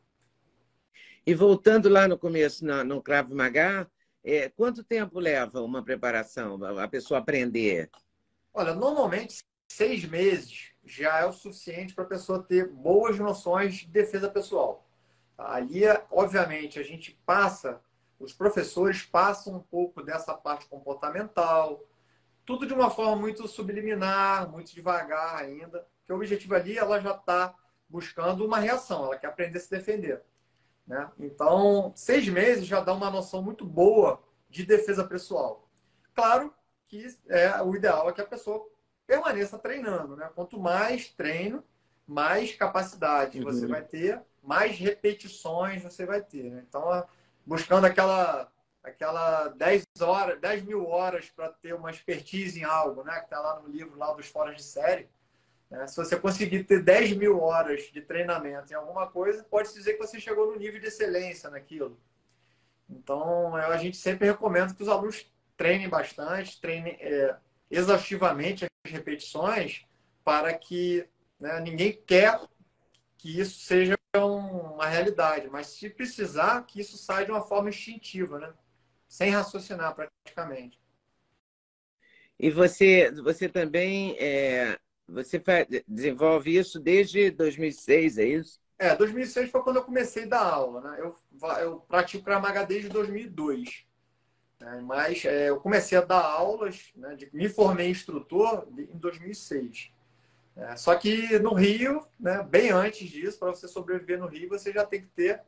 [1.26, 3.90] E voltando lá no começo, no, no Krav Maga,
[4.24, 7.90] é, quanto tempo leva uma preparação, a pessoa aprender?
[8.54, 13.88] Olha, normalmente seis meses já é o suficiente para a pessoa ter boas noções de
[13.88, 14.88] defesa pessoal.
[15.36, 17.80] Ali, obviamente, a gente passa
[18.18, 21.84] os professores passam um pouco dessa parte comportamental,
[22.44, 27.12] tudo de uma forma muito subliminar, muito devagar ainda, porque o objetivo ali ela já
[27.12, 27.54] está
[27.88, 30.22] buscando uma reação, ela quer aprender a se defender.
[30.86, 31.10] Né?
[31.18, 35.68] Então, seis meses já dá uma noção muito boa de defesa pessoal.
[36.14, 36.52] Claro
[36.86, 38.66] que é, o ideal é que a pessoa
[39.06, 40.16] permaneça treinando.
[40.16, 40.30] Né?
[40.34, 41.62] Quanto mais treino,
[42.06, 43.44] mais capacidade uhum.
[43.44, 46.50] você vai ter, mais repetições você vai ter.
[46.50, 46.64] Né?
[46.66, 47.06] Então,
[47.49, 48.53] buscando aquela
[48.84, 53.18] aquela 10 horas, 10 mil horas para ter uma expertise em algo, né?
[53.18, 55.09] Que está lá no livro lá dos fóruns de série.
[55.70, 55.86] Né?
[55.86, 60.07] Se você conseguir ter 10 mil horas de treinamento em alguma coisa, pode dizer que
[60.07, 61.99] você chegou no nível de excelência naquilo.
[62.88, 67.36] Então, a gente sempre recomenda que os alunos treinem bastante, treinem é,
[67.70, 69.84] exaustivamente as repetições,
[70.24, 71.07] para que
[71.38, 72.40] né, ninguém quer
[73.18, 78.38] que isso seja uma realidade, mas se precisar, que isso saia de uma forma instintiva,
[78.38, 78.52] né?
[79.06, 80.80] Sem raciocinar praticamente.
[82.38, 84.78] E você, você também é,
[85.09, 85.42] você
[85.86, 88.61] desenvolve isso desde 2006, é isso?
[88.78, 90.98] É, 2006 foi quando eu comecei a dar aula, né?
[91.00, 91.16] Eu,
[91.61, 93.84] eu pratico Kramaga desde 2002.
[94.61, 94.80] Né?
[94.84, 97.16] Mas é, eu comecei a dar aulas, né?
[97.16, 99.90] De, me formei instrutor em 2006.
[100.59, 104.72] É, só que no Rio, né, bem antes disso, para você sobreviver no Rio, você
[104.72, 105.40] já tem que ter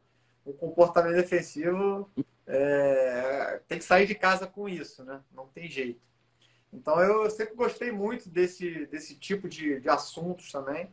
[0.47, 2.09] um comportamento defensivo,
[2.47, 5.21] é, tem que sair de casa com isso, né?
[5.33, 6.01] Não tem jeito.
[6.73, 10.89] Então eu sempre gostei muito desse, desse tipo de, de assuntos também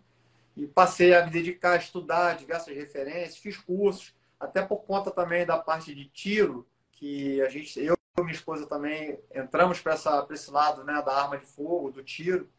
[0.56, 5.46] e passei a me dedicar a estudar diversas referências, fiz cursos, até por conta também
[5.46, 9.94] da parte de tiro, que a gente, eu e minha esposa também entramos para
[10.32, 12.50] esse lado né, da arma de fogo, do tiro.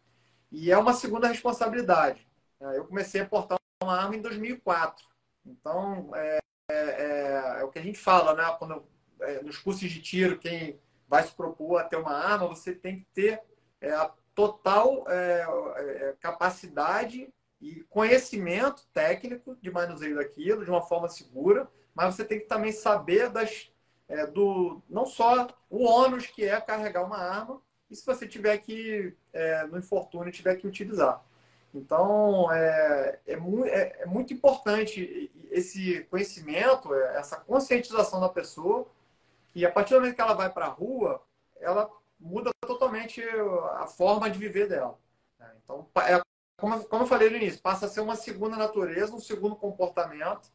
[0.50, 2.26] E é uma segunda responsabilidade.
[2.60, 5.06] É, eu comecei a portar uma arma em 2004.
[5.46, 6.38] Então, é,
[6.70, 8.44] é, é o que a gente fala, né?
[8.58, 8.86] Quando,
[9.20, 13.00] é, nos cursos de tiro, quem vai se propor a ter uma arma, você tem
[13.00, 13.42] que ter
[13.80, 21.68] é, a total é, capacidade e conhecimento técnico de manuseio daquilo de uma forma segura,
[21.92, 23.72] mas você tem que também saber das,
[24.32, 27.60] do não só o ônus que é carregar uma arma,
[27.90, 31.22] e se você tiver que, é, no infortúnio, tiver que utilizar.
[31.74, 38.88] Então, é, é, mu é, é muito importante esse conhecimento, é, essa conscientização da pessoa,
[39.54, 41.22] e a partir do momento que ela vai para a rua,
[41.60, 43.22] ela muda totalmente
[43.76, 44.98] a forma de viver dela.
[45.38, 45.50] Né?
[45.62, 46.20] Então, é,
[46.56, 50.50] como, como eu falei no início, passa a ser uma segunda natureza, um segundo comportamento,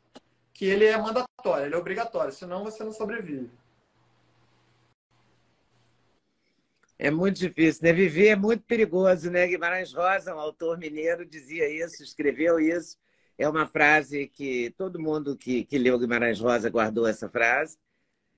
[0.53, 3.49] que ele é mandatório, ele é obrigatório, senão você não sobrevive.
[7.03, 7.91] É muito difícil, né?
[7.91, 9.45] Viver é muito perigoso, né?
[9.45, 12.97] Guimarães Rosa, um autor mineiro, dizia isso, escreveu isso.
[13.37, 17.77] É uma frase que todo mundo que, que leu Guimarães Rosa guardou essa frase,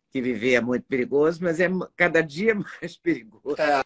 [0.09, 3.55] que viver é muito perigoso, mas é cada dia mais perigoso.
[3.61, 3.83] É,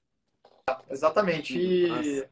[0.90, 1.58] exatamente.
[1.58, 2.26] E,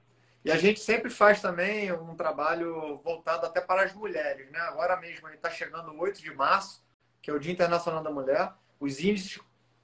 [0.46, 4.60] e, a gente sempre faz também um trabalho voltado até para as mulheres, né?
[4.60, 6.82] Agora mesmo está chegando no 8 de março,
[7.22, 8.54] que é o Dia Internacional da Mulher.
[8.80, 9.38] Os índices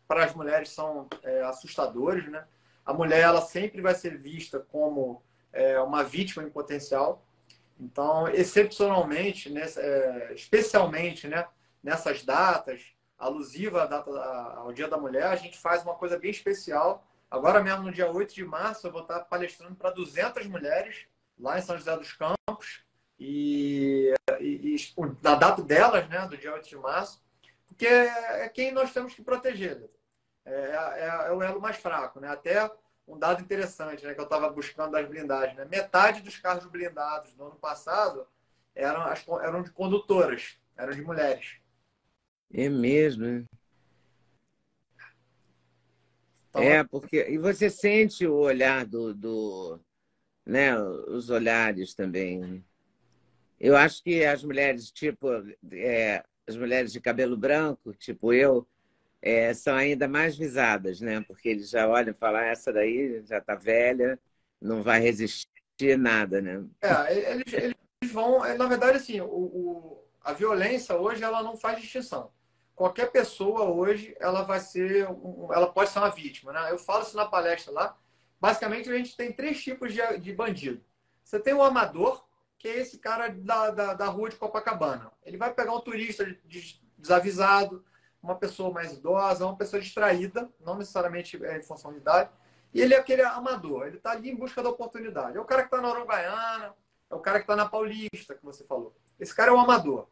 [0.07, 2.45] para as mulheres são é, assustadores, né?
[2.85, 7.25] A mulher ela sempre vai ser vista como é, uma vítima em potencial.
[7.79, 11.47] Então, excepcionalmente, nessa, é, especialmente né,
[11.81, 14.11] nessas datas, alusiva à data,
[14.57, 17.05] ao Dia da Mulher, a gente faz uma coisa bem especial.
[17.31, 21.05] Agora mesmo, no dia 8 de março, eu vou estar palestrando para 200 mulheres
[21.39, 22.83] lá em São José dos Campos.
[23.19, 27.23] E, e, e na data delas, né, do dia 8 de março,
[27.73, 29.89] porque é quem nós temos que proteger.
[30.45, 32.19] É, é, é o elo mais fraco.
[32.19, 32.29] Né?
[32.29, 32.69] Até
[33.07, 35.57] um dado interessante né, que eu estava buscando das blindagens.
[35.57, 35.65] Né?
[35.65, 38.27] Metade dos carros blindados do ano passado
[38.75, 39.03] eram,
[39.41, 41.57] eram de condutoras, eram de mulheres.
[42.53, 43.45] É mesmo, né?
[46.49, 47.27] Então, é, porque.
[47.29, 49.11] E você sente o olhar do.
[49.11, 49.79] do
[50.45, 52.39] né, os olhares também.
[52.39, 52.61] Né?
[53.59, 55.27] Eu acho que as mulheres, tipo,
[55.71, 58.67] é, as mulheres de cabelo branco, tipo eu,
[59.21, 61.21] é, são ainda mais visadas, né?
[61.21, 64.19] Porque eles já olham e falam, ah, essa daí já está velha,
[64.61, 66.63] não vai resistir nada, né?
[66.81, 67.75] É, eles, eles
[68.11, 72.31] vão, é, na verdade, assim, o, o, a violência hoje ela não faz distinção.
[72.75, 75.07] Qualquer pessoa hoje ela vai ser,
[75.51, 76.71] ela pode ser uma vítima, né?
[76.71, 77.97] Eu falo isso na palestra lá.
[78.41, 80.83] Basicamente a gente tem três tipos de, de bandido.
[81.23, 82.22] Você tem o amador,
[82.63, 85.11] que é esse cara da, da, da rua de Copacabana.
[85.25, 86.25] Ele vai pegar um turista
[86.97, 87.83] desavisado,
[88.21, 92.29] uma pessoa mais idosa, uma pessoa distraída, não necessariamente é, em função de idade,
[92.73, 95.35] e ele é aquele amador, ele está ali em busca da oportunidade.
[95.35, 96.73] É o cara que está na Uruguaiana,
[97.09, 98.95] é o cara que está na Paulista, que você falou.
[99.19, 100.07] Esse cara é o amador.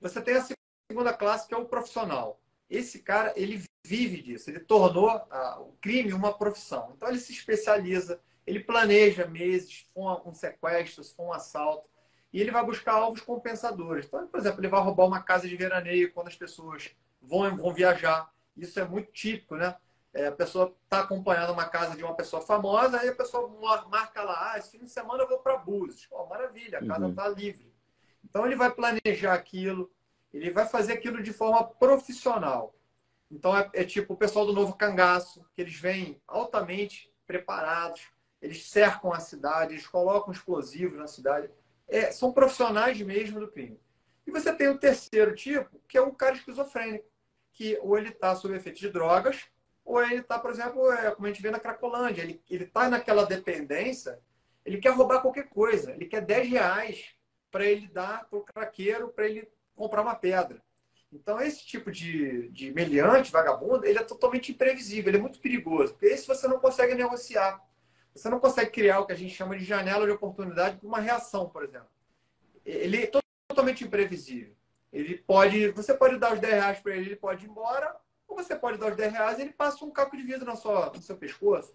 [0.00, 0.44] Você tem a
[0.90, 2.40] segunda classe, que é o profissional.
[2.68, 6.94] Esse cara, ele vive disso, ele tornou a, o crime uma profissão.
[6.96, 11.88] Então, ele se especializa, ele planeja meses, um sequestro, um assalto,
[12.32, 14.06] e ele vai buscar alvos compensadores.
[14.06, 17.72] Então, por exemplo, ele vai roubar uma casa de veraneio quando as pessoas vão, vão
[17.72, 18.30] viajar.
[18.56, 19.74] Isso é muito típico, né?
[20.14, 23.48] É, a pessoa está acompanhando uma casa de uma pessoa famosa, aí a pessoa
[23.90, 26.06] marca lá, ah, esse fim de semana eu vou para Búzios.
[26.10, 27.34] Oh, maravilha, a casa está uhum.
[27.34, 27.74] livre.
[28.24, 29.90] Então, ele vai planejar aquilo,
[30.32, 32.74] ele vai fazer aquilo de forma profissional.
[33.30, 38.08] Então, é, é tipo o pessoal do Novo Cangaço, que eles vêm altamente preparados,
[38.40, 41.50] eles cercam a cidade, eles colocam explosivos na cidade.
[41.88, 43.80] É, são profissionais mesmo do crime.
[44.26, 47.06] E você tem o terceiro tipo, que é o cara esquizofrênico,
[47.52, 49.44] que ou ele está sob efeito de drogas,
[49.84, 53.24] ou ele está, por exemplo, é, como a gente vê na Cracolândia, ele está naquela
[53.24, 54.18] dependência,
[54.64, 57.14] ele quer roubar qualquer coisa, ele quer 10 reais
[57.52, 60.60] para ele dar para o craqueiro, para ele comprar uma pedra.
[61.12, 65.92] Então, esse tipo de, de meliante, vagabundo, ele é totalmente imprevisível, ele é muito perigoso,
[65.92, 67.64] porque esse você não consegue negociar.
[68.16, 71.00] Você não consegue criar o que a gente chama de janela de oportunidade para uma
[71.00, 71.88] reação, por exemplo.
[72.64, 73.10] Ele é
[73.46, 74.54] totalmente imprevisível.
[74.92, 77.94] Ele pode, você pode dar os 10 reais para ele, ele pode ir embora,
[78.26, 80.56] ou você pode dar os 10 reais e ele passa um caco de vidro na
[80.56, 81.74] sua, no seu pescoço.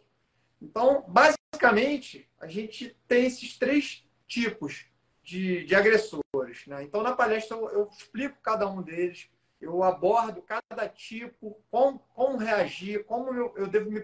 [0.60, 4.88] Então, basicamente, a gente tem esses três tipos
[5.24, 6.66] de, de agressores.
[6.66, 6.84] Né?
[6.84, 9.30] Então, na palestra, eu, eu, explico cada um deles,
[9.60, 14.04] eu abordo cada tipo, como, como reagir, como eu, eu devo me,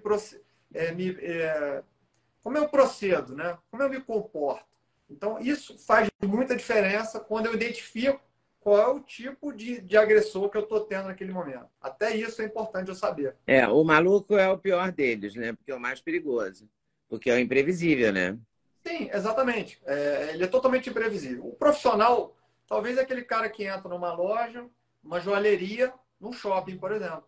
[0.74, 1.84] é, me é,
[2.48, 3.58] como eu procedo, né?
[3.70, 4.64] Como eu me comporto.
[5.10, 8.22] Então, isso faz muita diferença quando eu identifico
[8.62, 11.68] qual é o tipo de, de agressor que eu estou tendo naquele momento.
[11.82, 13.36] Até isso é importante eu saber.
[13.46, 15.52] É, o maluco é o pior deles, né?
[15.52, 16.70] Porque é o mais perigoso.
[17.10, 18.40] Porque é o imprevisível, né?
[18.88, 19.82] Sim, exatamente.
[19.86, 21.46] É, ele é totalmente imprevisível.
[21.46, 22.34] O profissional,
[22.66, 24.66] talvez é aquele cara que entra numa loja,
[25.04, 27.26] uma joalheria, num shopping, por exemplo.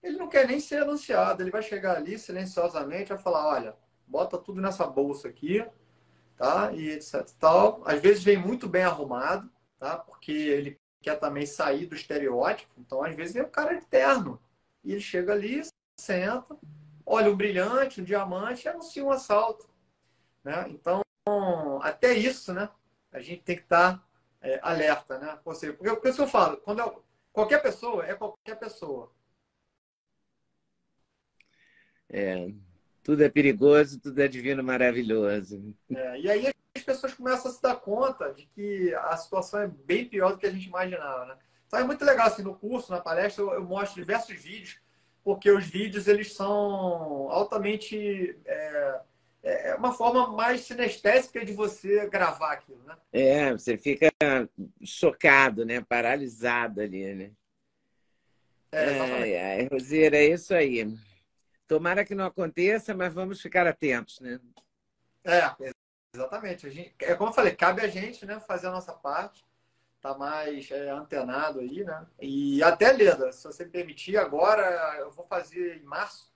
[0.00, 1.42] Ele não quer nem ser anunciado.
[1.42, 3.82] Ele vai chegar ali silenciosamente e vai falar: olha,
[4.12, 5.66] bota tudo nessa bolsa aqui,
[6.36, 6.70] tá?
[6.72, 7.26] E etc.
[7.40, 7.82] Tal.
[7.86, 9.96] Às vezes vem muito bem arrumado, tá?
[9.96, 12.72] Porque ele quer também sair do estereótipo.
[12.78, 14.38] Então, às vezes vem um cara de terno
[14.84, 15.62] e ele chega ali,
[15.98, 16.56] senta,
[17.06, 19.68] olha um brilhante, um diamante e anuncia um assalto,
[20.44, 20.66] né?
[20.68, 21.02] Então,
[21.80, 22.68] até isso, né?
[23.10, 24.06] A gente tem que estar
[24.42, 25.38] é, alerta, né?
[25.44, 27.02] Ou seja, porque, porque eu falo, quando eu,
[27.32, 29.10] qualquer pessoa é qualquer pessoa.
[32.08, 32.52] É,
[33.02, 35.74] tudo é perigoso, tudo é divino maravilhoso.
[35.90, 39.66] É, e aí as pessoas começam a se dar conta de que a situação é
[39.68, 41.36] bem pior do que a gente imaginava, né?
[41.66, 44.78] Então é muito legal, assim, no curso, na palestra, eu, eu mostro diversos vídeos,
[45.24, 48.36] porque os vídeos, eles são altamente...
[48.44, 49.00] É,
[49.42, 52.96] é, é uma forma mais sinestésica de você gravar aquilo, né?
[53.12, 54.08] É, você fica
[54.84, 55.80] chocado, né?
[55.80, 57.30] Paralisado ali, né?
[58.70, 60.86] É, ai, ai, Rosira, é isso aí.
[61.72, 64.38] Tomara que não aconteça, mas vamos ficar atentos, né?
[65.24, 65.50] É,
[66.14, 66.68] exatamente.
[66.68, 69.42] Gente, é como eu falei, cabe a gente né, fazer a nossa parte,
[69.98, 72.06] tá mais é, antenado aí, né?
[72.20, 76.30] E até, Leda, se você me permitir, agora eu vou fazer em março,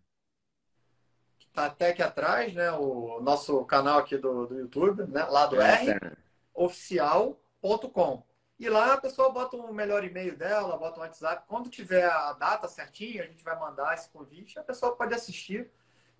[1.66, 2.70] Até aqui atrás, né?
[2.72, 5.24] O nosso canal aqui do, do YouTube, né?
[5.24, 6.12] Lado ah, R, tá.
[6.54, 8.22] oficial.com.
[8.58, 11.44] E lá a pessoa bota um melhor e-mail dela, bota um WhatsApp.
[11.46, 15.70] Quando tiver a data certinha, a gente vai mandar esse convite, a pessoa pode assistir.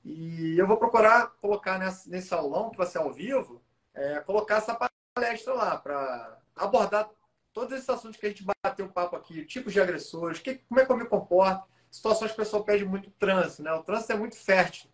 [0.05, 3.61] E eu vou procurar colocar nesse, nesse aulão, que vai ser ao vivo,
[3.93, 4.79] é, colocar essa
[5.15, 7.11] palestra lá para abordar
[7.53, 10.81] todos esses assuntos que a gente bateu o papo aqui, tipos de agressores, que, como
[10.81, 13.73] é que eu me comporto, situações que o pessoal pede muito trânsito, né?
[13.73, 14.89] O trânsito é muito fértil,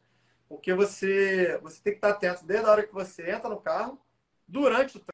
[0.49, 4.01] porque você, você tem que estar atento desde a hora que você entra no carro,
[4.47, 5.05] durante o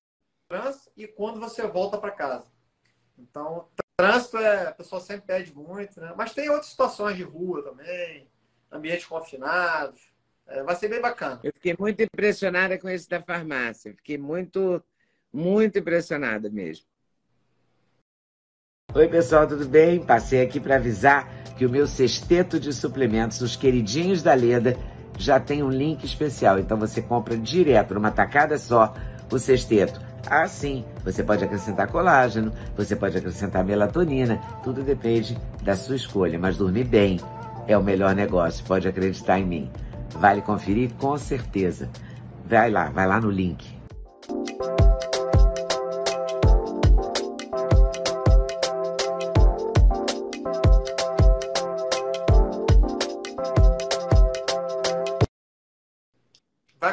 [0.49, 2.47] trânsito e quando você volta para casa.
[3.19, 6.13] Então, trânsito é, a pessoa sempre pede muito, né?
[6.17, 8.29] Mas tem outras situações de rua também,
[8.71, 10.11] ambientes confinados,
[10.47, 11.41] é, vai ser bem bacana.
[11.45, 13.95] Eu fiquei muito impressionada com esse da farmácia.
[13.95, 14.83] Fiquei muito,
[15.33, 16.87] muito impressionada mesmo.
[18.93, 20.05] Oi, pessoal, tudo bem?
[20.05, 24.77] Passei aqui para avisar que o meu sexteto de suplementos, os queridinhos da Leda,
[25.21, 26.59] já tem um link especial.
[26.59, 28.95] Então você compra direto, numa tacada só,
[29.31, 30.01] o sexteto.
[30.29, 36.39] Ah, sim, você pode acrescentar colágeno, você pode acrescentar melatonina, tudo depende da sua escolha.
[36.39, 37.21] Mas dormir bem
[37.67, 39.71] é o melhor negócio, pode acreditar em mim.
[40.19, 41.89] Vale conferir com certeza.
[42.45, 43.80] Vai lá, vai lá no link.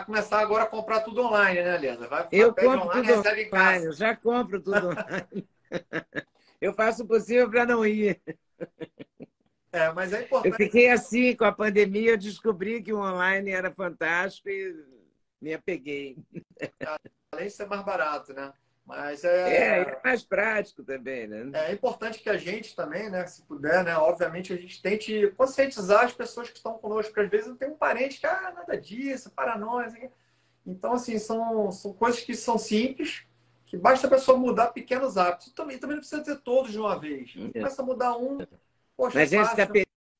[0.08, 2.08] Começar agora a comprar tudo online, né, Lena?
[2.08, 5.50] Vai, eu compro online, tudo online, eu já compro tudo online.
[6.62, 8.20] eu faço o possível para não ir.
[9.70, 10.54] É, mas é importante.
[10.54, 14.74] Eu fiquei assim com a pandemia, eu descobri que o online era fantástico e
[15.42, 16.18] me apeguei.
[17.32, 18.54] Além de ser mais barato, né?
[18.88, 19.50] Mas é...
[19.50, 21.52] é, é mais prático também, né?
[21.68, 26.06] É importante que a gente também, né, se puder, né, obviamente a gente tente conscientizar
[26.06, 28.78] as pessoas que estão conosco, porque às vezes não tem um parente que, ah, nada
[28.78, 29.94] disso, para nós.
[30.66, 33.26] Então, assim, são, são coisas que são simples,
[33.66, 35.52] que basta a pessoa mudar pequenos hábitos.
[35.52, 37.34] Também, também não precisa ter todos de uma vez.
[37.38, 37.60] É.
[37.60, 38.38] Começa a mudar um,
[38.98, 39.68] Poxa, Mas essa da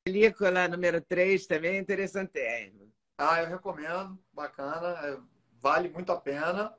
[0.04, 2.38] película número 3 também é interessante.
[3.18, 5.18] Ah, eu recomendo, bacana, é,
[5.60, 6.72] vale muito a pena.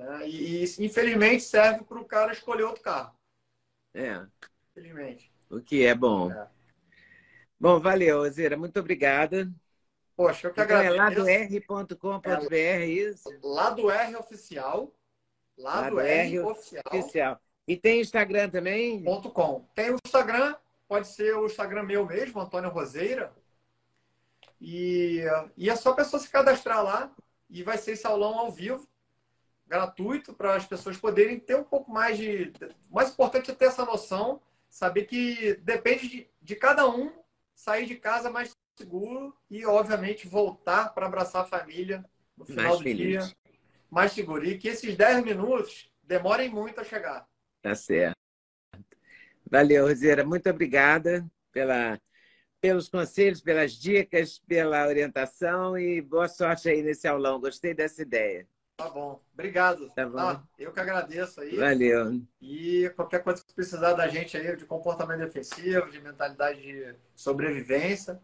[0.00, 3.14] É, e, e, infelizmente serve para o cara escolher outro carro.
[3.92, 4.26] É.
[4.70, 5.30] Infelizmente.
[5.50, 6.32] O que é bom.
[6.32, 6.48] É.
[7.58, 8.56] Bom, valeu, Ozira.
[8.56, 9.52] Muito obrigada.
[10.16, 11.28] Poxa, eu que então agradeço.
[11.28, 13.28] É lador.com.br, é, isso?
[13.42, 14.94] Lado R Oficial.
[15.58, 16.82] Lado, lado R, R Oficial.
[16.86, 17.40] oficial.
[17.68, 19.04] E tem Instagram também?
[19.04, 19.66] Ponto .com.
[19.74, 20.56] Tem o Instagram,
[20.88, 23.32] pode ser o Instagram meu mesmo, Antônio Roseira.
[24.58, 25.22] E,
[25.56, 27.14] e é só a pessoa se cadastrar lá
[27.48, 28.88] e vai ser esse aulão ao vivo,
[29.70, 32.52] gratuito, para as pessoas poderem ter um pouco mais de.
[32.90, 37.12] O mais importante é ter essa noção, saber que depende de, de cada um
[37.54, 42.04] sair de casa mais seguro e, obviamente, voltar para abraçar a família
[42.36, 43.24] no final mais do feliz.
[43.24, 43.36] dia
[43.88, 44.44] mais seguro.
[44.44, 47.28] E que esses 10 minutos demorem muito a chegar.
[47.62, 48.16] Tá certo.
[49.48, 50.24] Valeu, Roseira.
[50.24, 52.00] Muito obrigada pela,
[52.60, 57.40] pelos conselhos, pelas dicas, pela orientação e boa sorte aí nesse aulão.
[57.40, 58.48] Gostei dessa ideia.
[58.80, 59.20] Tá bom.
[59.34, 59.90] Obrigado.
[59.90, 60.18] Tá bom.
[60.18, 61.56] Ah, eu que agradeço aí.
[61.56, 62.20] Valeu.
[62.40, 68.18] E qualquer coisa que precisar da gente aí, de comportamento defensivo, de mentalidade de sobrevivência,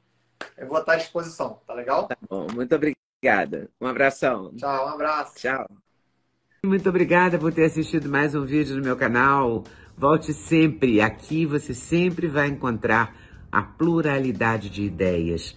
[0.57, 1.61] eu vou estar à disposição.
[1.67, 2.09] Tá legal?
[2.09, 2.47] Tá bom.
[2.55, 3.69] Muito obrigada.
[3.81, 4.55] Um abração.
[4.57, 5.37] Tchau, um abraço.
[5.37, 5.69] Tchau.
[6.65, 9.63] Muito obrigada por ter assistido mais um vídeo no meu canal.
[9.97, 11.01] Volte sempre.
[11.01, 13.15] Aqui você sempre vai encontrar
[13.53, 15.57] a pluralidade de ideias,